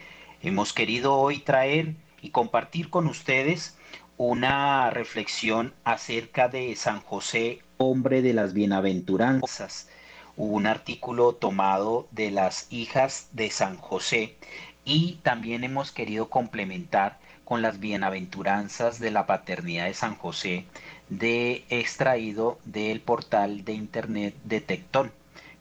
hemos 0.43 0.73
querido 0.73 1.17
hoy 1.17 1.41
traer 1.41 1.97
y 2.23 2.31
compartir 2.31 2.89
con 2.89 3.09
ustedes 3.09 3.77
una 4.17 4.91
reflexión 4.91 5.75
acerca 5.83 6.47
de 6.47 6.77
San 6.77 7.01
José, 7.01 7.63
hombre 7.79 8.23
de 8.23 8.33
las 8.33 8.53
bienaventuranzas. 8.53 9.89
Un 10.37 10.69
artículo 10.69 11.33
tomado 11.33 12.07
de 12.13 12.31
las 12.31 12.69
hijas 12.71 13.29
de 13.33 13.51
San 13.51 13.77
José 13.77 14.37
y 14.85 15.19
también 15.25 15.65
hemos 15.65 15.91
querido 15.91 16.31
complementar 16.31 17.19
con 17.45 17.61
las 17.61 17.81
bienaventuranzas 17.81 19.01
de 19.01 19.11
la 19.11 19.27
paternidad 19.27 19.87
de 19.87 19.95
San 19.95 20.15
José 20.15 20.65
de 21.09 21.65
extraído 21.71 22.59
del 22.65 23.01
portal 23.01 23.65
de 23.65 23.73
internet 23.73 24.35
de 24.45 24.61
Tectón. 24.61 25.13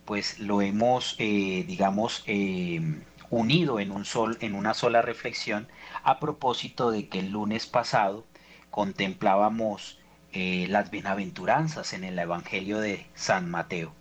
Pues 0.06 0.40
lo 0.40 0.62
hemos, 0.62 1.16
eh, 1.18 1.64
digamos, 1.68 2.24
eh, 2.28 2.82
unido 3.30 3.80
en, 3.80 3.92
un 3.92 4.06
sol, 4.06 4.38
en 4.42 4.56
una 4.56 4.74
sola 4.74 5.02
reflexión 5.02 5.68
a 6.04 6.20
propósito 6.20 6.92
de 6.92 7.08
que 7.08 7.20
el 7.20 7.32
lunes 7.32 7.68
pasado 7.68 8.24
contemplábamos 8.72 10.00
eh, 10.34 10.68
las 10.70 10.92
bienaventuranzas 10.92 11.94
en 11.94 12.04
el 12.04 12.20
Evangelio 12.20 12.80
de 12.80 13.06
San 13.16 13.50
Mateo. 13.50 13.94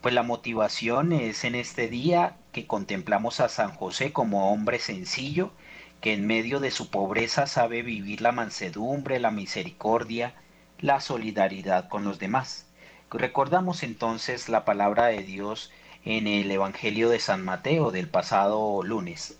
Pues 0.00 0.14
la 0.14 0.22
motivación 0.22 1.12
es 1.12 1.44
en 1.44 1.54
este 1.54 1.88
día 1.88 2.36
que 2.52 2.66
contemplamos 2.66 3.40
a 3.40 3.48
San 3.48 3.72
José 3.72 4.12
como 4.12 4.52
hombre 4.52 4.78
sencillo, 4.78 5.52
que 6.00 6.12
en 6.12 6.26
medio 6.26 6.60
de 6.60 6.70
su 6.70 6.90
pobreza 6.90 7.46
sabe 7.46 7.82
vivir 7.82 8.20
la 8.20 8.32
mansedumbre, 8.32 9.18
la 9.18 9.30
misericordia, 9.30 10.34
la 10.80 11.00
solidaridad 11.00 11.88
con 11.88 12.04
los 12.04 12.18
demás. 12.18 12.66
Recordamos 13.10 13.82
entonces 13.82 14.48
la 14.48 14.64
palabra 14.64 15.06
de 15.06 15.22
Dios 15.22 15.70
en 16.04 16.26
el 16.26 16.50
Evangelio 16.50 17.08
de 17.08 17.20
San 17.20 17.44
Mateo 17.44 17.90
del 17.90 18.08
pasado 18.08 18.82
lunes. 18.82 19.38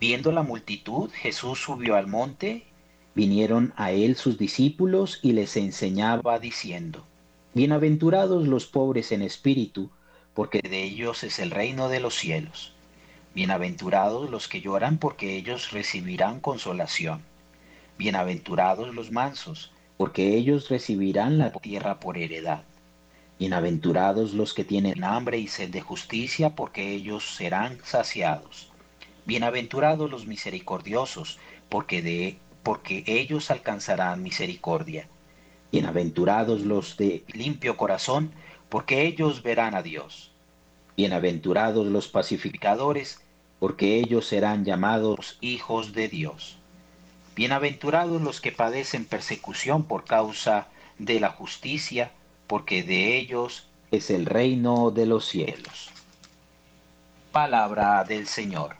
Viendo 0.00 0.32
la 0.32 0.42
multitud, 0.42 1.10
Jesús 1.12 1.60
subió 1.60 1.96
al 1.96 2.06
monte 2.06 2.66
Vinieron 3.16 3.72
a 3.76 3.92
él 3.92 4.14
sus 4.14 4.36
discípulos 4.36 5.20
y 5.22 5.32
les 5.32 5.56
enseñaba 5.56 6.38
diciendo, 6.38 7.06
Bienaventurados 7.54 8.46
los 8.46 8.66
pobres 8.66 9.10
en 9.10 9.22
espíritu, 9.22 9.88
porque 10.34 10.60
de 10.60 10.82
ellos 10.82 11.24
es 11.24 11.38
el 11.38 11.50
reino 11.50 11.88
de 11.88 12.00
los 12.00 12.14
cielos. 12.14 12.74
Bienaventurados 13.34 14.28
los 14.28 14.48
que 14.48 14.60
lloran, 14.60 14.98
porque 14.98 15.34
ellos 15.34 15.70
recibirán 15.70 16.40
consolación. 16.40 17.22
Bienaventurados 17.96 18.94
los 18.94 19.10
mansos, 19.10 19.72
porque 19.96 20.36
ellos 20.36 20.68
recibirán 20.68 21.38
la 21.38 21.52
tierra 21.52 22.00
por 22.00 22.18
heredad. 22.18 22.62
Bienaventurados 23.38 24.34
los 24.34 24.54
que 24.54 24.64
tienen 24.64 25.04
hambre 25.04 25.38
y 25.38 25.48
sed 25.48 25.70
de 25.70 25.80
justicia, 25.80 26.54
porque 26.54 26.92
ellos 26.92 27.36
serán 27.36 27.78
saciados. 27.84 28.72
Bienaventurados 29.26 30.10
los 30.10 30.26
misericordiosos, 30.26 31.38
porque 31.68 32.02
de 32.02 32.38
porque 32.62 33.04
ellos 33.06 33.52
alcanzarán 33.52 34.24
misericordia. 34.24 35.08
Bienaventurados 35.70 36.62
los 36.62 36.96
de 36.96 37.24
limpio 37.28 37.76
corazón, 37.76 38.32
porque 38.68 39.06
ellos 39.06 39.42
verán 39.42 39.76
a 39.76 39.82
Dios. 39.82 40.32
Bienaventurados 40.96 41.86
los 41.86 42.08
pacificadores, 42.08 43.22
porque 43.60 43.98
ellos 44.00 44.26
serán 44.26 44.64
llamados 44.64 45.38
hijos 45.40 45.92
de 45.92 46.08
Dios. 46.08 46.58
Bienaventurados 47.36 48.22
los 48.22 48.40
que 48.40 48.50
padecen 48.50 49.04
persecución 49.04 49.84
por 49.84 50.04
causa 50.04 50.68
de 50.98 51.20
la 51.20 51.28
justicia, 51.28 52.12
porque 52.46 52.82
de 52.82 53.18
ellos 53.18 53.68
es 53.90 54.08
el 54.08 54.24
reino 54.24 54.90
de 54.90 55.04
los 55.04 55.26
cielos. 55.26 55.90
Palabra 57.32 58.02
del 58.04 58.26
Señor. 58.26 58.76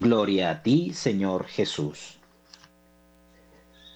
Gloria 0.00 0.50
a 0.50 0.62
ti, 0.64 0.94
Señor 0.94 1.46
Jesús. 1.46 2.18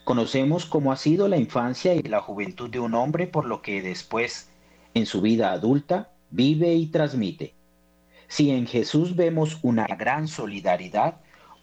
Conocemos 0.05 0.64
cómo 0.64 0.93
ha 0.93 0.97
sido 0.97 1.27
la 1.27 1.37
infancia 1.37 1.95
y 1.95 2.03
la 2.03 2.20
juventud 2.20 2.70
de 2.70 2.79
un 2.79 2.95
hombre, 2.95 3.27
por 3.27 3.45
lo 3.45 3.61
que 3.61 3.83
después, 3.83 4.51
en 4.95 5.05
su 5.05 5.20
vida 5.20 5.51
adulta, 5.51 6.12
vive 6.31 6.74
y 6.74 6.87
transmite. 6.87 7.55
Si 8.29 8.53
en 8.53 8.68
Jesús 8.68 9.16
vemos 9.16 9.59
una 9.62 9.89
gran 9.89 10.29
solidaridad, 10.29 11.16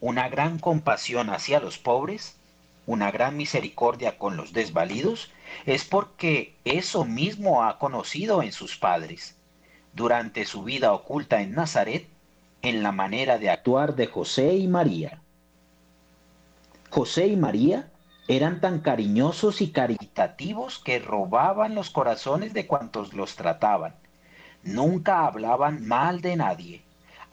una 0.04 0.28
gran 0.28 0.60
compasión 0.60 1.30
hacia 1.30 1.62
los 1.62 1.78
pobres, 1.78 2.36
una 2.86 3.10
gran 3.10 3.38
misericordia 3.38 4.18
con 4.18 4.36
los 4.36 4.52
desvalidos, 4.52 5.32
es 5.66 5.86
porque 5.86 6.58
eso 6.66 7.06
mismo 7.06 7.64
ha 7.64 7.80
conocido 7.80 8.44
en 8.44 8.52
sus 8.52 8.76
padres. 8.76 9.38
Durante 9.94 10.44
su 10.44 10.64
vida 10.64 10.92
oculta 10.92 11.40
en 11.40 11.54
Nazaret, 11.54 12.06
en 12.62 12.84
la 12.84 12.92
manera 12.92 13.38
de 13.38 13.50
actuar 13.50 13.96
de 13.96 14.08
José 14.08 14.56
y 14.56 14.68
María. 14.68 15.22
José 16.90 17.28
y 17.28 17.38
María 17.38 17.90
eran 18.28 18.60
tan 18.60 18.82
cariñosos 18.82 19.62
y 19.62 19.72
caritativos 19.72 20.80
que 20.80 21.00
robaban 21.00 21.76
los 21.76 21.90
corazones 21.90 22.54
de 22.54 22.68
cuantos 22.68 23.14
los 23.14 23.38
trataban. 23.38 23.96
Nunca 24.64 25.26
hablaban 25.26 25.88
mal 25.88 26.20
de 26.20 26.36
nadie. 26.36 26.84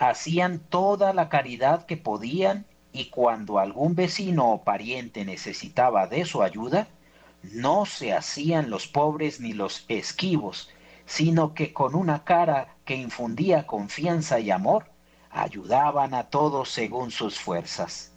Hacían 0.01 0.61
toda 0.61 1.13
la 1.13 1.29
caridad 1.29 1.85
que 1.85 1.99
podían 1.99 2.65
y 2.91 3.11
cuando 3.11 3.59
algún 3.59 3.95
vecino 3.95 4.51
o 4.51 4.65
pariente 4.65 5.27
necesitaba 5.27 6.07
de 6.07 6.25
su 6.25 6.43
ayuda, 6.43 6.89
no 7.43 7.85
se 7.85 8.15
hacían 8.15 8.71
los 8.71 8.87
pobres 8.87 9.41
ni 9.41 9.53
los 9.53 9.85
esquivos, 9.89 10.71
sino 11.05 11.53
que 11.53 11.75
con 11.75 11.95
una 11.95 12.25
cara 12.25 12.77
que 12.87 12.97
infundía 12.97 13.67
confianza 13.67 14.41
y 14.41 14.51
amor, 14.51 14.87
ayudaban 15.31 16.15
a 16.15 16.31
todos 16.31 16.71
según 16.71 17.11
sus 17.11 17.39
fuerzas. 17.39 18.15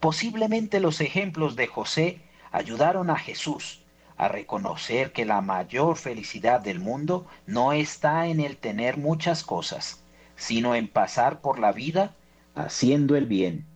Posiblemente 0.00 0.80
los 0.80 1.02
ejemplos 1.02 1.54
de 1.54 1.66
José 1.66 2.22
ayudaron 2.50 3.10
a 3.10 3.16
Jesús 3.16 3.82
a 4.16 4.28
reconocer 4.28 5.12
que 5.12 5.26
la 5.26 5.42
mayor 5.42 5.98
felicidad 5.98 6.62
del 6.62 6.80
mundo 6.80 7.26
no 7.44 7.74
está 7.74 8.26
en 8.26 8.40
el 8.40 8.56
tener 8.56 8.96
muchas 8.96 9.44
cosas, 9.44 10.02
sino 10.36 10.74
en 10.74 10.88
pasar 10.88 11.40
por 11.40 11.58
la 11.58 11.72
vida 11.72 12.14
haciendo 12.54 13.16
el 13.16 13.26
bien. 13.26 13.66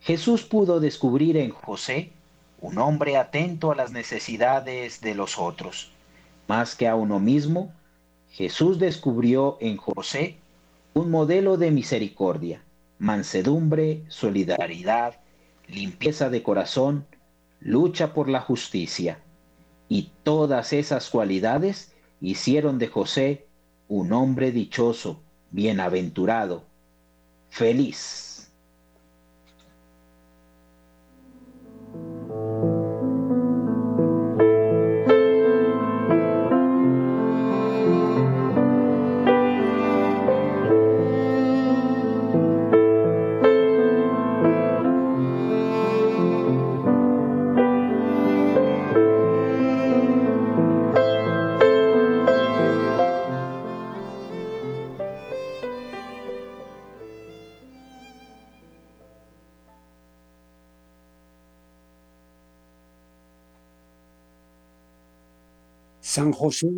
Jesús 0.00 0.44
pudo 0.44 0.80
descubrir 0.80 1.36
en 1.36 1.50
José 1.50 2.12
un 2.60 2.78
hombre 2.78 3.16
atento 3.16 3.70
a 3.70 3.74
las 3.74 3.92
necesidades 3.92 5.00
de 5.00 5.14
los 5.14 5.38
otros. 5.38 5.92
Más 6.48 6.74
que 6.74 6.88
a 6.88 6.94
uno 6.94 7.20
mismo, 7.20 7.72
Jesús 8.30 8.78
descubrió 8.78 9.58
en 9.60 9.76
José 9.76 10.36
un 10.94 11.10
modelo 11.10 11.56
de 11.56 11.70
misericordia, 11.70 12.62
mansedumbre, 12.98 14.02
solidaridad, 14.08 15.20
limpieza 15.68 16.30
de 16.30 16.42
corazón, 16.42 17.06
lucha 17.60 18.14
por 18.14 18.28
la 18.28 18.40
justicia. 18.40 19.20
Y 19.88 20.10
todas 20.22 20.72
esas 20.72 21.10
cualidades 21.10 21.92
hicieron 22.20 22.78
de 22.78 22.88
José 22.88 23.46
un 23.88 24.12
hombre 24.12 24.52
dichoso, 24.52 25.20
bienaventurado, 25.50 26.64
feliz. 27.48 28.27
San 66.18 66.32
José 66.32 66.68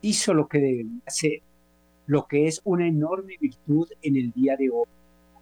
hizo 0.00 0.32
lo 0.32 0.48
que 0.48 0.56
debía 0.60 1.02
hacer, 1.04 1.42
lo 2.06 2.26
que 2.26 2.46
es 2.46 2.62
una 2.64 2.88
enorme 2.88 3.36
virtud 3.38 3.86
en 4.00 4.16
el 4.16 4.32
día 4.32 4.56
de 4.56 4.70
hoy. 4.70 4.88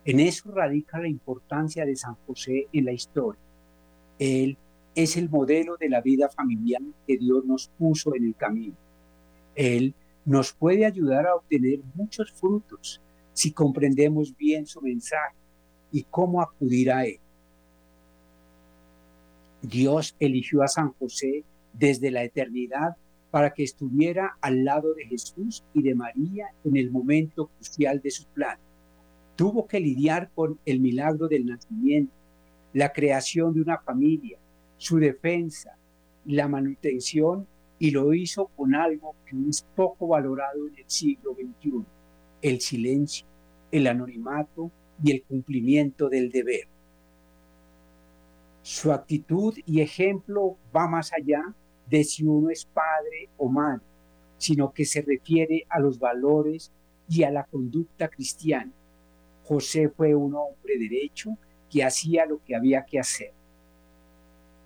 En 0.04 0.18
eso 0.18 0.50
radica 0.50 0.98
la 0.98 1.06
importancia 1.06 1.86
de 1.86 1.94
San 1.94 2.16
José 2.26 2.66
en 2.72 2.86
la 2.86 2.92
historia. 2.92 3.40
Él 4.18 4.56
es 4.96 5.16
el 5.16 5.30
modelo 5.30 5.76
de 5.76 5.88
la 5.88 6.00
vida 6.00 6.28
familiar 6.28 6.82
que 7.06 7.16
Dios 7.16 7.44
nos 7.44 7.68
puso 7.68 8.16
en 8.16 8.24
el 8.24 8.34
camino. 8.34 8.74
Él 9.54 9.94
nos 10.24 10.52
puede 10.52 10.86
ayudar 10.86 11.28
a 11.28 11.36
obtener 11.36 11.78
muchos 11.94 12.32
frutos 12.32 13.00
si 13.32 13.52
comprendemos 13.52 14.36
bien 14.36 14.66
su 14.66 14.80
mensaje 14.80 15.36
y 15.92 16.02
cómo 16.02 16.42
acudir 16.42 16.90
a 16.90 17.06
él. 17.06 17.20
Dios 19.62 20.16
eligió 20.18 20.64
a 20.64 20.66
San 20.66 20.92
José 20.94 21.44
desde 21.78 22.10
la 22.10 22.24
eternidad 22.24 22.96
para 23.30 23.52
que 23.52 23.64
estuviera 23.64 24.36
al 24.40 24.64
lado 24.64 24.94
de 24.94 25.06
Jesús 25.06 25.64
y 25.74 25.82
de 25.82 25.94
María 25.94 26.48
en 26.64 26.76
el 26.76 26.90
momento 26.90 27.48
crucial 27.48 28.00
de 28.00 28.10
su 28.10 28.24
plan. 28.28 28.58
Tuvo 29.36 29.66
que 29.66 29.80
lidiar 29.80 30.30
con 30.34 30.58
el 30.64 30.80
milagro 30.80 31.28
del 31.28 31.44
nacimiento, 31.44 32.14
la 32.72 32.92
creación 32.92 33.52
de 33.52 33.60
una 33.60 33.78
familia, 33.78 34.38
su 34.78 34.96
defensa, 34.98 35.76
la 36.24 36.48
manutención 36.48 37.46
y 37.78 37.90
lo 37.90 38.14
hizo 38.14 38.46
con 38.56 38.74
algo 38.74 39.14
que 39.26 39.36
es 39.48 39.66
poco 39.74 40.08
valorado 40.08 40.66
en 40.68 40.78
el 40.78 40.84
siglo 40.86 41.34
XXI, 41.34 41.84
el 42.42 42.60
silencio, 42.60 43.26
el 43.70 43.86
anonimato 43.86 44.70
y 45.02 45.12
el 45.12 45.22
cumplimiento 45.22 46.08
del 46.08 46.30
deber. 46.30 46.68
Su 48.62 48.92
actitud 48.92 49.54
y 49.66 49.80
ejemplo 49.80 50.56
va 50.74 50.88
más 50.88 51.12
allá 51.12 51.54
de 51.88 52.04
si 52.04 52.24
uno 52.24 52.50
es 52.50 52.64
padre 52.64 53.28
o 53.36 53.48
madre, 53.48 53.84
sino 54.38 54.72
que 54.72 54.84
se 54.84 55.02
refiere 55.02 55.64
a 55.68 55.80
los 55.80 55.98
valores 55.98 56.72
y 57.08 57.22
a 57.22 57.30
la 57.30 57.44
conducta 57.44 58.08
cristiana. 58.08 58.72
José 59.44 59.88
fue 59.88 60.14
un 60.14 60.34
hombre 60.34 60.78
derecho 60.78 61.36
que 61.70 61.84
hacía 61.84 62.26
lo 62.26 62.42
que 62.44 62.56
había 62.56 62.84
que 62.84 62.98
hacer. 62.98 63.32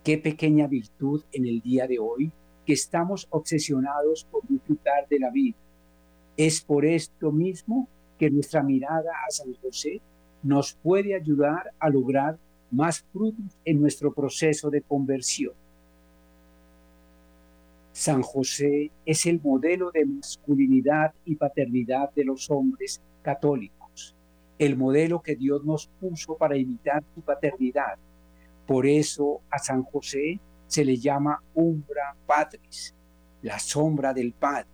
Qué 0.03 0.17
pequeña 0.17 0.67
virtud 0.67 1.23
en 1.31 1.45
el 1.45 1.61
día 1.61 1.87
de 1.87 1.99
hoy 1.99 2.31
que 2.65 2.73
estamos 2.73 3.27
obsesionados 3.29 4.25
por 4.25 4.47
disfrutar 4.47 5.07
de 5.07 5.19
la 5.19 5.29
vida. 5.29 5.57
Es 6.37 6.61
por 6.61 6.85
esto 6.85 7.31
mismo 7.31 7.87
que 8.17 8.31
nuestra 8.31 8.63
mirada 8.63 9.11
a 9.27 9.31
San 9.31 9.53
José 9.61 10.01
nos 10.43 10.73
puede 10.73 11.15
ayudar 11.15 11.71
a 11.79 11.89
lograr 11.89 12.39
más 12.71 13.01
frutos 13.11 13.57
en 13.65 13.79
nuestro 13.79 14.13
proceso 14.13 14.69
de 14.69 14.81
conversión. 14.81 15.53
San 18.01 18.23
José 18.23 18.89
es 19.05 19.27
el 19.27 19.39
modelo 19.39 19.91
de 19.91 20.03
masculinidad 20.07 21.13
y 21.23 21.35
paternidad 21.35 22.11
de 22.15 22.25
los 22.25 22.49
hombres 22.49 22.99
católicos, 23.21 24.15
el 24.57 24.75
modelo 24.75 25.21
que 25.21 25.35
Dios 25.35 25.63
nos 25.63 25.85
puso 25.99 26.35
para 26.35 26.57
imitar 26.57 27.03
su 27.13 27.21
paternidad, 27.21 27.99
Por 28.65 28.87
eso 28.87 29.41
a 29.51 29.59
San 29.59 29.83
José 29.83 30.39
se 30.65 30.83
le 30.83 30.97
llama 30.97 31.43
umbra 31.53 32.15
patris, 32.25 32.95
la 33.43 33.59
sombra 33.59 34.15
del 34.15 34.33
Padre. 34.33 34.71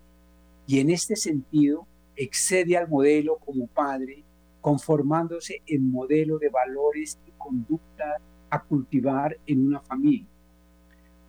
Y 0.66 0.80
en 0.80 0.90
este 0.90 1.18
sentido 1.18 1.86
excede 2.16 2.78
al 2.78 2.88
modelo 2.88 3.40
como 3.40 3.68
Padre, 3.68 4.24
conformándose 4.62 5.62
en 5.66 5.92
modelo 5.92 6.40
de 6.40 6.48
valores 6.48 7.20
y 7.28 7.32
conducta 7.32 8.22
a 8.50 8.64
cultivar 8.64 9.38
en 9.46 9.68
una 9.68 9.82
familia. 9.82 10.30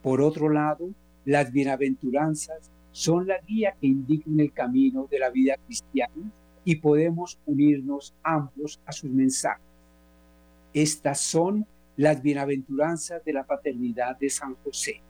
Por 0.01 0.21
otro 0.21 0.49
lado, 0.49 0.91
las 1.29 1.53
bienaventuranzas 1.53 2.71
son 2.91 3.27
la 3.27 3.39
guía 3.47 3.75
que 3.79 3.87
indican 3.87 4.41
el 4.41 4.51
camino 4.51 5.07
de 5.11 5.19
la 5.19 5.29
vida 5.29 5.59
cristiana 5.67 6.33
y 6.65 6.77
podemos 6.77 7.39
unirnos 7.45 8.15
ambos 8.23 8.81
a 8.87 8.93
sus 8.93 9.11
mensajes. 9.11 9.61
Estas 10.73 11.21
son 11.21 11.67
las 11.99 12.23
bienaventuranzas 12.23 13.23
de 13.27 13.35
la 13.35 13.45
paternidad 13.45 14.17
de 14.17 14.31
San 14.31 14.55
José. 14.65 15.03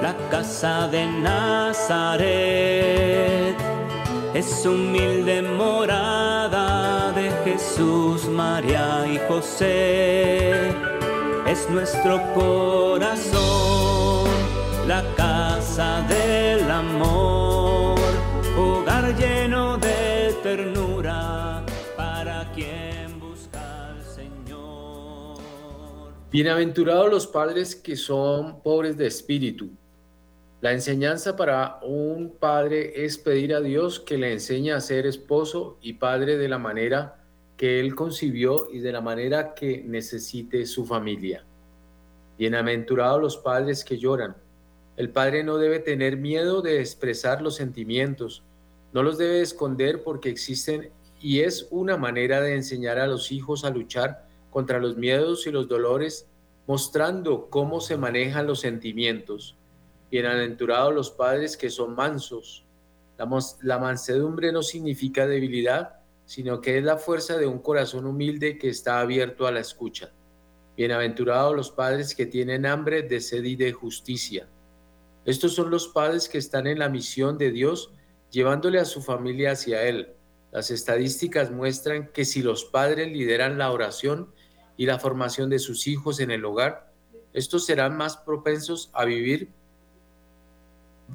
La 0.00 0.14
casa 0.30 0.86
de 0.86 1.04
Nazaret 1.20 2.36
es 4.32 4.64
humilde 4.64 5.42
morada 5.42 7.10
de 7.10 7.32
Jesús, 7.44 8.28
María 8.28 9.04
y 9.12 9.18
José. 9.26 10.95
Es 11.56 11.70
nuestro 11.70 12.20
corazón, 12.34 13.40
la 14.86 15.02
casa 15.16 16.06
del 16.06 16.70
amor, 16.70 17.98
hogar 18.58 19.16
lleno 19.16 19.78
de 19.78 20.34
ternura 20.42 21.64
para 21.96 22.52
quien 22.52 23.18
busca 23.18 23.88
al 23.88 24.02
Señor. 24.02 25.38
Bienaventurados 26.30 27.10
los 27.10 27.26
padres 27.26 27.74
que 27.74 27.96
son 27.96 28.60
pobres 28.60 28.98
de 28.98 29.06
espíritu 29.06 29.70
la 30.62 30.72
enseñanza 30.72 31.36
para 31.36 31.78
un 31.82 32.38
padre 32.40 33.04
es 33.04 33.18
pedir 33.18 33.54
a 33.54 33.60
Dios 33.60 34.00
que 34.00 34.16
le 34.16 34.32
enseñe 34.32 34.72
a 34.72 34.80
ser 34.80 35.06
esposo 35.06 35.78
y 35.82 35.92
padre 35.92 36.38
de 36.38 36.48
la 36.48 36.58
manera 36.58 37.15
que 37.56 37.80
él 37.80 37.94
concibió 37.94 38.68
y 38.70 38.80
de 38.80 38.92
la 38.92 39.00
manera 39.00 39.54
que 39.54 39.82
necesite 39.82 40.66
su 40.66 40.84
familia. 40.84 41.44
Bienaventurados 42.38 43.20
los 43.20 43.36
padres 43.36 43.84
que 43.84 43.98
lloran. 43.98 44.36
El 44.96 45.10
padre 45.10 45.42
no 45.42 45.58
debe 45.58 45.78
tener 45.78 46.16
miedo 46.16 46.62
de 46.62 46.80
expresar 46.80 47.42
los 47.42 47.56
sentimientos, 47.56 48.42
no 48.92 49.02
los 49.02 49.18
debe 49.18 49.40
esconder 49.40 50.02
porque 50.02 50.28
existen 50.30 50.90
y 51.20 51.40
es 51.40 51.66
una 51.70 51.96
manera 51.96 52.40
de 52.40 52.54
enseñar 52.54 52.98
a 52.98 53.06
los 53.06 53.32
hijos 53.32 53.64
a 53.64 53.70
luchar 53.70 54.26
contra 54.50 54.78
los 54.78 54.96
miedos 54.96 55.46
y 55.46 55.50
los 55.50 55.68
dolores, 55.68 56.26
mostrando 56.66 57.48
cómo 57.48 57.80
se 57.80 57.96
manejan 57.96 58.46
los 58.46 58.60
sentimientos 58.60 59.56
Bienaventurados 60.08 60.94
los 60.94 61.10
padres 61.10 61.56
que 61.56 61.68
son 61.68 61.96
mansos. 61.96 62.64
La, 63.62 63.78
mansedumbre 63.78 64.52
no 64.52 64.62
significa 64.62 65.26
debilidad, 65.26 65.95
sino 66.26 66.60
que 66.60 66.76
es 66.76 66.84
la 66.84 66.98
fuerza 66.98 67.38
de 67.38 67.46
un 67.46 67.60
corazón 67.60 68.04
humilde 68.04 68.58
que 68.58 68.68
está 68.68 69.00
abierto 69.00 69.46
a 69.46 69.52
la 69.52 69.60
escucha. 69.60 70.12
Bienaventurados 70.76 71.56
los 71.56 71.70
padres 71.70 72.14
que 72.14 72.26
tienen 72.26 72.66
hambre 72.66 73.02
de 73.02 73.20
sed 73.20 73.44
y 73.44 73.56
de 73.56 73.72
justicia. 73.72 74.48
Estos 75.24 75.54
son 75.54 75.70
los 75.70 75.88
padres 75.88 76.28
que 76.28 76.38
están 76.38 76.66
en 76.66 76.80
la 76.80 76.88
misión 76.88 77.38
de 77.38 77.50
Dios, 77.50 77.92
llevándole 78.30 78.80
a 78.80 78.84
su 78.84 79.00
familia 79.00 79.52
hacia 79.52 79.84
Él. 79.84 80.14
Las 80.52 80.70
estadísticas 80.70 81.50
muestran 81.50 82.12
que 82.12 82.24
si 82.24 82.42
los 82.42 82.64
padres 82.64 83.08
lideran 83.08 83.56
la 83.56 83.70
oración 83.70 84.32
y 84.76 84.86
la 84.86 84.98
formación 84.98 85.48
de 85.48 85.60
sus 85.60 85.86
hijos 85.86 86.20
en 86.20 86.30
el 86.30 86.44
hogar, 86.44 86.92
estos 87.32 87.66
serán 87.66 87.96
más 87.96 88.16
propensos 88.16 88.90
a 88.92 89.04
vivir 89.04 89.52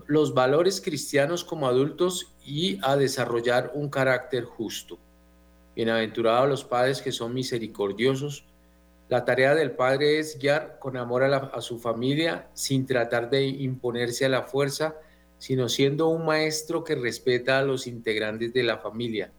los 0.07 0.33
valores 0.33 0.81
cristianos 0.81 1.43
como 1.43 1.67
adultos 1.67 2.33
y 2.45 2.79
a 2.81 2.95
desarrollar 2.95 3.71
un 3.73 3.89
carácter 3.89 4.45
justo. 4.45 4.97
Bienaventurados 5.75 6.49
los 6.49 6.63
padres 6.63 7.01
que 7.01 7.11
son 7.11 7.33
misericordiosos. 7.33 8.45
La 9.09 9.25
tarea 9.25 9.55
del 9.55 9.71
padre 9.71 10.19
es 10.19 10.37
guiar 10.39 10.79
con 10.79 10.97
amor 10.97 11.23
a, 11.23 11.61
su 11.61 11.79
familia 11.79 12.47
sin 12.53 12.85
tratar 12.85 13.29
de 13.29 13.45
imponerse 13.45 14.25
a 14.25 14.29
la 14.29 14.43
fuerza, 14.43 14.95
sino 15.37 15.67
siendo 15.69 16.07
un 16.07 16.25
maestro 16.25 16.83
que 16.83 16.95
respeta 16.95 17.59
a 17.59 17.63
los 17.63 17.87
integrantes 17.87 18.53
de 18.53 18.63
la 18.63 18.77
familia. 18.77 19.31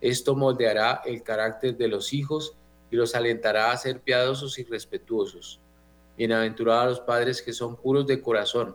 Esto 0.00 0.34
moldeará 0.34 1.02
el 1.04 1.22
carácter 1.22 1.76
de 1.76 1.88
los 1.88 2.12
hijos 2.12 2.56
y 2.90 2.96
los 2.96 3.14
alentará 3.14 3.70
a 3.70 3.76
ser 3.76 4.00
piadosos 4.00 4.58
y 4.58 4.64
respetuosos. 4.64 5.60
Bienaventurados 6.16 6.98
los 6.98 7.00
padres 7.00 7.42
que 7.42 7.52
son 7.52 7.76
puros 7.76 8.06
de 8.06 8.20
corazón 8.20 8.74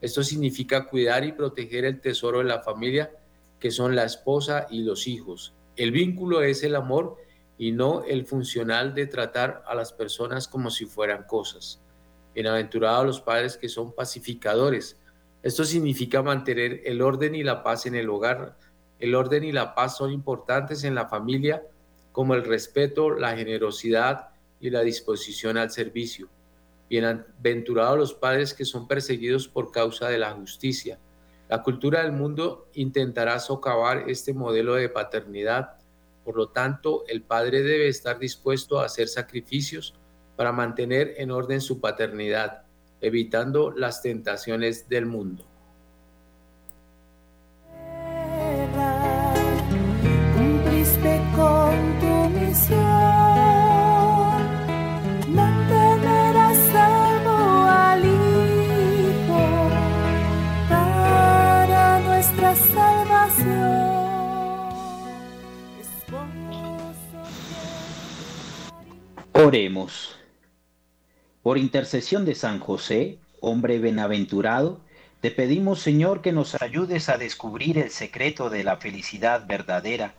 esto 0.00 0.22
significa 0.22 0.86
cuidar 0.86 1.24
y 1.24 1.32
proteger 1.32 1.84
el 1.84 2.00
tesoro 2.00 2.38
de 2.38 2.44
la 2.44 2.60
familia, 2.60 3.10
que 3.58 3.70
son 3.70 3.96
la 3.96 4.04
esposa 4.04 4.66
y 4.70 4.82
los 4.82 5.06
hijos. 5.06 5.54
El 5.76 5.90
vínculo 5.90 6.42
es 6.42 6.62
el 6.62 6.76
amor 6.76 7.16
y 7.56 7.72
no 7.72 8.04
el 8.04 8.26
funcional 8.26 8.94
de 8.94 9.06
tratar 9.06 9.62
a 9.66 9.74
las 9.74 9.92
personas 9.92 10.48
como 10.48 10.70
si 10.70 10.86
fueran 10.86 11.24
cosas. 11.24 11.80
Bienaventurados 12.34 13.06
los 13.06 13.20
padres 13.20 13.56
que 13.56 13.68
son 13.68 13.92
pacificadores. 13.92 14.98
Esto 15.42 15.64
significa 15.64 16.22
mantener 16.22 16.82
el 16.84 17.00
orden 17.00 17.34
y 17.34 17.42
la 17.42 17.62
paz 17.62 17.86
en 17.86 17.94
el 17.94 18.08
hogar. 18.08 18.56
El 18.98 19.14
orden 19.14 19.44
y 19.44 19.52
la 19.52 19.74
paz 19.74 19.96
son 19.96 20.12
importantes 20.12 20.84
en 20.84 20.94
la 20.94 21.08
familia, 21.08 21.62
como 22.12 22.34
el 22.34 22.44
respeto, 22.44 23.10
la 23.10 23.36
generosidad 23.36 24.28
y 24.60 24.70
la 24.70 24.80
disposición 24.80 25.56
al 25.56 25.70
servicio. 25.70 26.28
Bienaventurados 26.88 27.98
los 27.98 28.14
padres 28.14 28.52
que 28.52 28.64
son 28.64 28.86
perseguidos 28.86 29.48
por 29.48 29.70
causa 29.70 30.08
de 30.08 30.18
la 30.18 30.32
justicia. 30.32 30.98
La 31.48 31.62
cultura 31.62 32.02
del 32.02 32.12
mundo 32.12 32.68
intentará 32.74 33.38
socavar 33.38 34.08
este 34.08 34.34
modelo 34.34 34.74
de 34.74 34.88
paternidad. 34.88 35.76
Por 36.24 36.36
lo 36.36 36.48
tanto, 36.48 37.04
el 37.08 37.22
padre 37.22 37.62
debe 37.62 37.88
estar 37.88 38.18
dispuesto 38.18 38.80
a 38.80 38.86
hacer 38.86 39.08
sacrificios 39.08 39.94
para 40.36 40.52
mantener 40.52 41.14
en 41.18 41.30
orden 41.30 41.60
su 41.60 41.80
paternidad, 41.80 42.64
evitando 43.00 43.70
las 43.70 44.02
tentaciones 44.02 44.88
del 44.88 45.06
mundo. 45.06 45.46
Oremos. 69.44 70.16
Por 71.42 71.58
intercesión 71.58 72.24
de 72.24 72.34
San 72.34 72.60
José, 72.60 73.18
hombre 73.42 73.78
benaventurado, 73.78 74.80
te 75.20 75.30
pedimos, 75.30 75.80
Señor, 75.80 76.22
que 76.22 76.32
nos 76.32 76.54
ayudes 76.62 77.10
a 77.10 77.18
descubrir 77.18 77.76
el 77.76 77.90
secreto 77.90 78.48
de 78.48 78.64
la 78.64 78.78
felicidad 78.78 79.46
verdadera, 79.46 80.14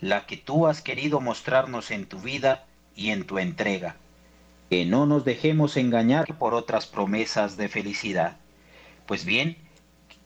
la 0.00 0.26
que 0.26 0.36
tú 0.36 0.68
has 0.68 0.80
querido 0.80 1.20
mostrarnos 1.20 1.90
en 1.90 2.06
tu 2.06 2.20
vida 2.20 2.66
y 2.94 3.10
en 3.10 3.26
tu 3.26 3.40
entrega. 3.40 3.96
Que 4.70 4.84
no 4.84 5.06
nos 5.06 5.24
dejemos 5.24 5.76
engañar 5.76 6.38
por 6.38 6.54
otras 6.54 6.86
promesas 6.86 7.56
de 7.56 7.68
felicidad. 7.68 8.36
Pues 9.06 9.24
bien, 9.24 9.56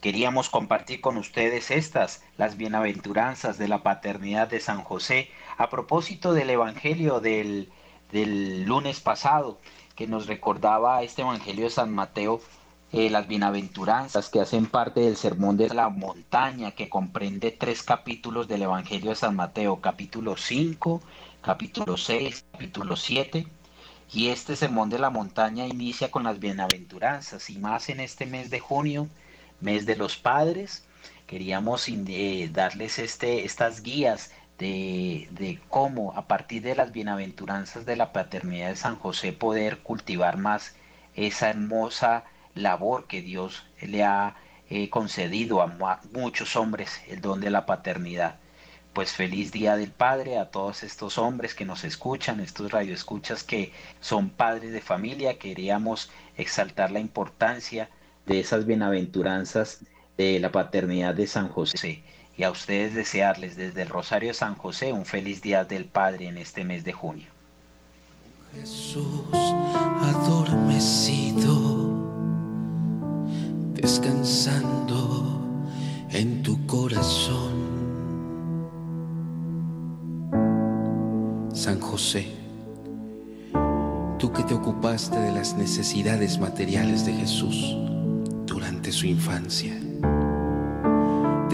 queríamos 0.02 0.50
compartir 0.50 1.00
con 1.00 1.16
ustedes 1.16 1.70
estas, 1.70 2.22
las 2.36 2.58
bienaventuranzas 2.58 3.56
de 3.56 3.68
la 3.68 3.82
paternidad 3.82 4.48
de 4.48 4.60
San 4.60 4.82
José, 4.82 5.30
a 5.56 5.70
propósito 5.70 6.34
del 6.34 6.50
Evangelio 6.50 7.20
del 7.20 7.70
del 8.12 8.64
lunes 8.64 9.00
pasado, 9.00 9.58
que 9.96 10.06
nos 10.06 10.26
recordaba 10.26 11.02
este 11.02 11.22
Evangelio 11.22 11.64
de 11.64 11.70
San 11.70 11.92
Mateo, 11.92 12.40
eh, 12.92 13.08
las 13.08 13.26
bienaventuranzas 13.26 14.28
que 14.28 14.40
hacen 14.40 14.66
parte 14.66 15.00
del 15.00 15.16
Sermón 15.16 15.56
de 15.56 15.70
la 15.70 15.88
Montaña, 15.88 16.72
que 16.72 16.90
comprende 16.90 17.50
tres 17.50 17.82
capítulos 17.82 18.48
del 18.48 18.62
Evangelio 18.62 19.10
de 19.10 19.16
San 19.16 19.34
Mateo, 19.34 19.80
capítulo 19.80 20.36
5, 20.36 21.00
capítulo 21.40 21.96
6, 21.96 22.44
capítulo 22.52 22.96
7. 22.96 23.46
Y 24.12 24.28
este 24.28 24.56
Sermón 24.56 24.90
de 24.90 24.98
la 24.98 25.08
Montaña 25.08 25.66
inicia 25.66 26.10
con 26.10 26.24
las 26.24 26.38
bienaventuranzas, 26.38 27.48
y 27.48 27.56
más 27.58 27.88
en 27.88 28.00
este 28.00 28.26
mes 28.26 28.50
de 28.50 28.60
junio, 28.60 29.08
mes 29.60 29.86
de 29.86 29.96
los 29.96 30.18
padres, 30.18 30.84
queríamos 31.26 31.88
eh, 31.88 32.50
darles 32.52 32.98
este, 32.98 33.46
estas 33.46 33.82
guías 33.82 34.32
de, 34.62 35.58
cómo 35.68 36.12
a 36.16 36.26
partir 36.28 36.62
de 36.62 36.76
las 36.76 36.92
bienaventuranzas 36.92 37.84
de 37.84 37.96
la 37.96 38.12
paternidad 38.12 38.68
de 38.68 38.76
San 38.76 38.96
José 38.96 39.32
poder 39.32 39.78
cultivar 39.78 40.36
más 40.36 40.76
esa 41.14 41.50
hermosa 41.50 42.24
labor 42.54 43.06
que 43.06 43.22
Dios 43.22 43.64
le 43.80 44.04
ha 44.04 44.36
eh, 44.70 44.88
concedido 44.88 45.62
a 45.62 46.00
muchos 46.12 46.56
hombres, 46.56 47.02
el 47.08 47.20
don 47.20 47.40
de 47.40 47.50
la 47.50 47.66
paternidad. 47.66 48.36
pues 48.92 49.12
feliz 49.12 49.52
Día 49.52 49.76
del 49.76 49.90
Padre 49.90 50.38
a 50.38 50.50
todos 50.50 50.82
estos 50.82 51.16
hombres 51.16 51.54
que 51.54 51.64
nos 51.64 51.82
escuchan, 51.82 52.40
estos 52.40 52.70
radioescuchas 52.70 53.42
que 53.42 53.72
son 54.00 54.28
padres 54.28 54.72
de 54.72 54.82
familia. 54.82 55.38
Queríamos 55.38 56.10
exaltar 56.36 56.90
la 56.90 57.00
importancia 57.00 57.88
de 58.26 58.40
esas 58.40 58.66
bienaventuranzas 58.66 59.80
de 60.18 60.38
la 60.40 60.52
paternidad 60.52 61.14
de 61.14 61.26
San 61.26 61.48
José 61.48 62.02
y 62.36 62.44
a 62.44 62.50
ustedes 62.50 62.94
desearles 62.94 63.56
desde 63.56 63.82
el 63.82 63.88
Rosario 63.88 64.28
de 64.30 64.34
San 64.34 64.54
José 64.54 64.92
un 64.92 65.04
feliz 65.04 65.42
Día 65.42 65.64
del 65.64 65.84
Padre 65.84 66.28
en 66.28 66.38
este 66.38 66.64
mes 66.64 66.84
de 66.84 66.92
junio. 66.92 67.28
Jesús 68.54 69.24
adormecido, 70.02 71.48
descansando 73.74 75.40
en 76.10 76.42
tu 76.42 76.66
corazón. 76.66 77.62
San 81.54 81.80
José, 81.80 82.26
tú 84.18 84.32
que 84.32 84.42
te 84.42 84.54
ocupaste 84.54 85.18
de 85.18 85.32
las 85.32 85.54
necesidades 85.54 86.38
materiales 86.38 87.06
de 87.06 87.12
Jesús 87.12 87.76
durante 88.46 88.92
su 88.92 89.06
infancia, 89.06 89.74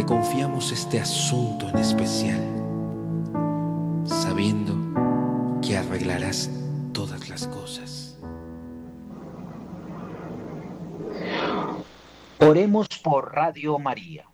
confiamos 0.08 0.72
este 0.72 0.98
asunto 0.98 1.68
en 1.68 1.76
especial, 1.76 2.40
sabiendo 4.06 4.74
que 5.60 5.76
arreglarás 5.76 6.50
todas 6.94 7.28
las 7.28 7.46
cosas. 7.46 8.18
Oremos 12.38 12.88
por 13.04 13.34
Radio 13.34 13.78
María. 13.78 14.24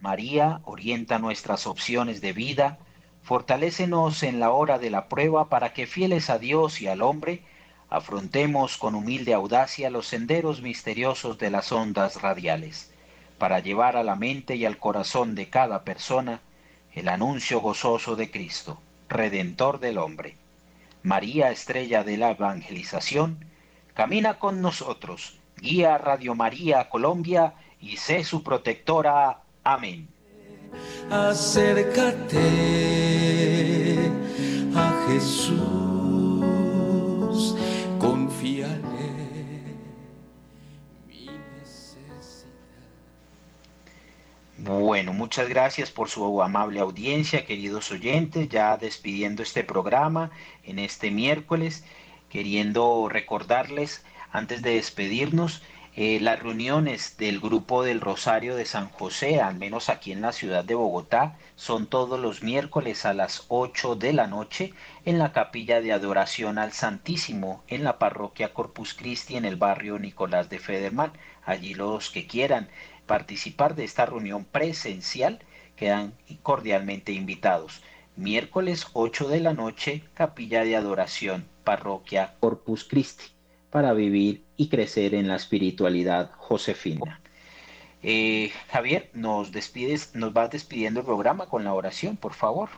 María 0.00 0.60
orienta 0.64 1.20
nuestras 1.20 1.68
opciones 1.68 2.20
de 2.20 2.32
vida 2.32 2.78
Fortalécenos 3.22 4.24
en 4.24 4.40
la 4.40 4.50
hora 4.50 4.80
de 4.80 4.90
la 4.90 5.08
prueba 5.08 5.48
para 5.48 5.72
que 5.72 5.86
fieles 5.86 6.30
a 6.30 6.38
Dios 6.38 6.80
y 6.80 6.88
al 6.88 7.02
hombre, 7.02 7.44
afrontemos 7.88 8.76
con 8.76 8.96
humilde 8.96 9.34
audacia 9.34 9.90
los 9.90 10.08
senderos 10.08 10.62
misteriosos 10.62 11.38
de 11.38 11.50
las 11.50 11.70
ondas 11.70 12.20
radiales, 12.20 12.90
para 13.40 13.58
llevar 13.58 13.96
a 13.96 14.04
la 14.04 14.14
mente 14.14 14.54
y 14.54 14.64
al 14.64 14.78
corazón 14.78 15.34
de 15.34 15.48
cada 15.48 15.82
persona 15.82 16.40
el 16.94 17.08
anuncio 17.08 17.60
gozoso 17.60 18.14
de 18.14 18.30
Cristo, 18.30 18.80
Redentor 19.08 19.80
del 19.80 19.98
hombre. 19.98 20.36
María, 21.02 21.50
estrella 21.50 22.04
de 22.04 22.16
la 22.16 22.30
evangelización, 22.30 23.44
camina 23.94 24.38
con 24.38 24.62
nosotros, 24.62 25.40
guía 25.56 25.98
Radio 25.98 26.36
María 26.36 26.88
Colombia 26.88 27.54
y 27.80 27.96
sé 27.96 28.22
su 28.22 28.44
protectora. 28.44 29.40
Amén 29.64 30.20
acércate 31.10 32.38
a 34.74 35.06
Jesús, 35.08 35.79
Bueno, 44.78 45.12
muchas 45.12 45.48
gracias 45.48 45.90
por 45.90 46.08
su 46.08 46.40
amable 46.44 46.78
audiencia, 46.78 47.44
queridos 47.44 47.90
oyentes, 47.90 48.48
ya 48.48 48.76
despidiendo 48.76 49.42
este 49.42 49.64
programa 49.64 50.30
en 50.62 50.78
este 50.78 51.10
miércoles, 51.10 51.82
queriendo 52.28 53.08
recordarles 53.08 54.04
antes 54.30 54.62
de 54.62 54.74
despedirnos 54.74 55.60
eh, 55.96 56.20
las 56.20 56.38
reuniones 56.40 57.16
del 57.16 57.40
grupo 57.40 57.82
del 57.82 58.00
Rosario 58.00 58.54
de 58.54 58.64
San 58.64 58.90
José, 58.90 59.40
al 59.40 59.56
menos 59.56 59.88
aquí 59.88 60.12
en 60.12 60.20
la 60.20 60.30
ciudad 60.30 60.64
de 60.64 60.76
Bogotá, 60.76 61.36
son 61.56 61.88
todos 61.88 62.20
los 62.20 62.44
miércoles 62.44 63.04
a 63.04 63.12
las 63.12 63.46
8 63.48 63.96
de 63.96 64.12
la 64.12 64.28
noche 64.28 64.72
en 65.04 65.18
la 65.18 65.32
capilla 65.32 65.80
de 65.80 65.92
adoración 65.92 66.58
al 66.58 66.70
Santísimo 66.70 67.64
en 67.66 67.82
la 67.82 67.98
parroquia 67.98 68.54
Corpus 68.54 68.94
Christi 68.94 69.36
en 69.36 69.44
el 69.44 69.56
barrio 69.56 69.98
Nicolás 69.98 70.48
de 70.48 70.60
Federman. 70.60 71.12
Allí 71.44 71.74
los 71.74 72.10
que 72.10 72.28
quieran 72.28 72.68
participar 73.10 73.74
de 73.74 73.82
esta 73.82 74.06
reunión 74.06 74.44
presencial 74.44 75.40
quedan 75.74 76.14
cordialmente 76.44 77.10
invitados. 77.10 77.82
Miércoles 78.14 78.86
8 78.92 79.26
de 79.26 79.40
la 79.40 79.52
noche, 79.52 80.04
capilla 80.14 80.62
de 80.62 80.76
adoración, 80.76 81.44
parroquia 81.64 82.36
Corpus 82.38 82.84
Christi 82.84 83.24
para 83.70 83.94
vivir 83.94 84.44
y 84.56 84.68
crecer 84.68 85.16
en 85.16 85.26
la 85.26 85.34
espiritualidad 85.34 86.30
josefina. 86.36 87.20
Eh, 88.04 88.52
Javier, 88.70 89.10
nos 89.12 89.50
despides, 89.50 90.14
nos 90.14 90.32
vas 90.32 90.50
despidiendo 90.50 91.00
el 91.00 91.06
programa 91.06 91.46
con 91.46 91.64
la 91.64 91.74
oración, 91.74 92.16
por 92.16 92.34
favor. 92.34 92.68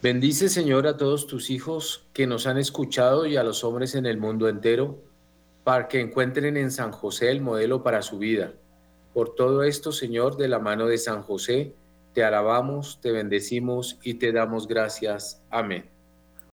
Bendice, 0.00 0.48
Señor, 0.48 0.86
a 0.86 0.96
todos 0.96 1.26
tus 1.26 1.50
hijos 1.50 2.06
que 2.14 2.26
nos 2.26 2.46
han 2.46 2.56
escuchado 2.56 3.26
y 3.26 3.36
a 3.36 3.42
los 3.42 3.64
hombres 3.64 3.94
en 3.94 4.06
el 4.06 4.16
mundo 4.16 4.48
entero, 4.48 5.11
para 5.64 5.88
que 5.88 6.00
encuentren 6.00 6.56
en 6.56 6.70
San 6.70 6.92
José 6.92 7.30
el 7.30 7.40
modelo 7.40 7.82
para 7.82 8.02
su 8.02 8.18
vida. 8.18 8.52
Por 9.14 9.34
todo 9.34 9.62
esto, 9.62 9.92
Señor, 9.92 10.36
de 10.36 10.48
la 10.48 10.58
mano 10.58 10.86
de 10.86 10.98
San 10.98 11.22
José, 11.22 11.74
te 12.14 12.24
alabamos, 12.24 13.00
te 13.00 13.12
bendecimos 13.12 13.98
y 14.02 14.14
te 14.14 14.32
damos 14.32 14.66
gracias. 14.66 15.42
Amén. 15.50 15.91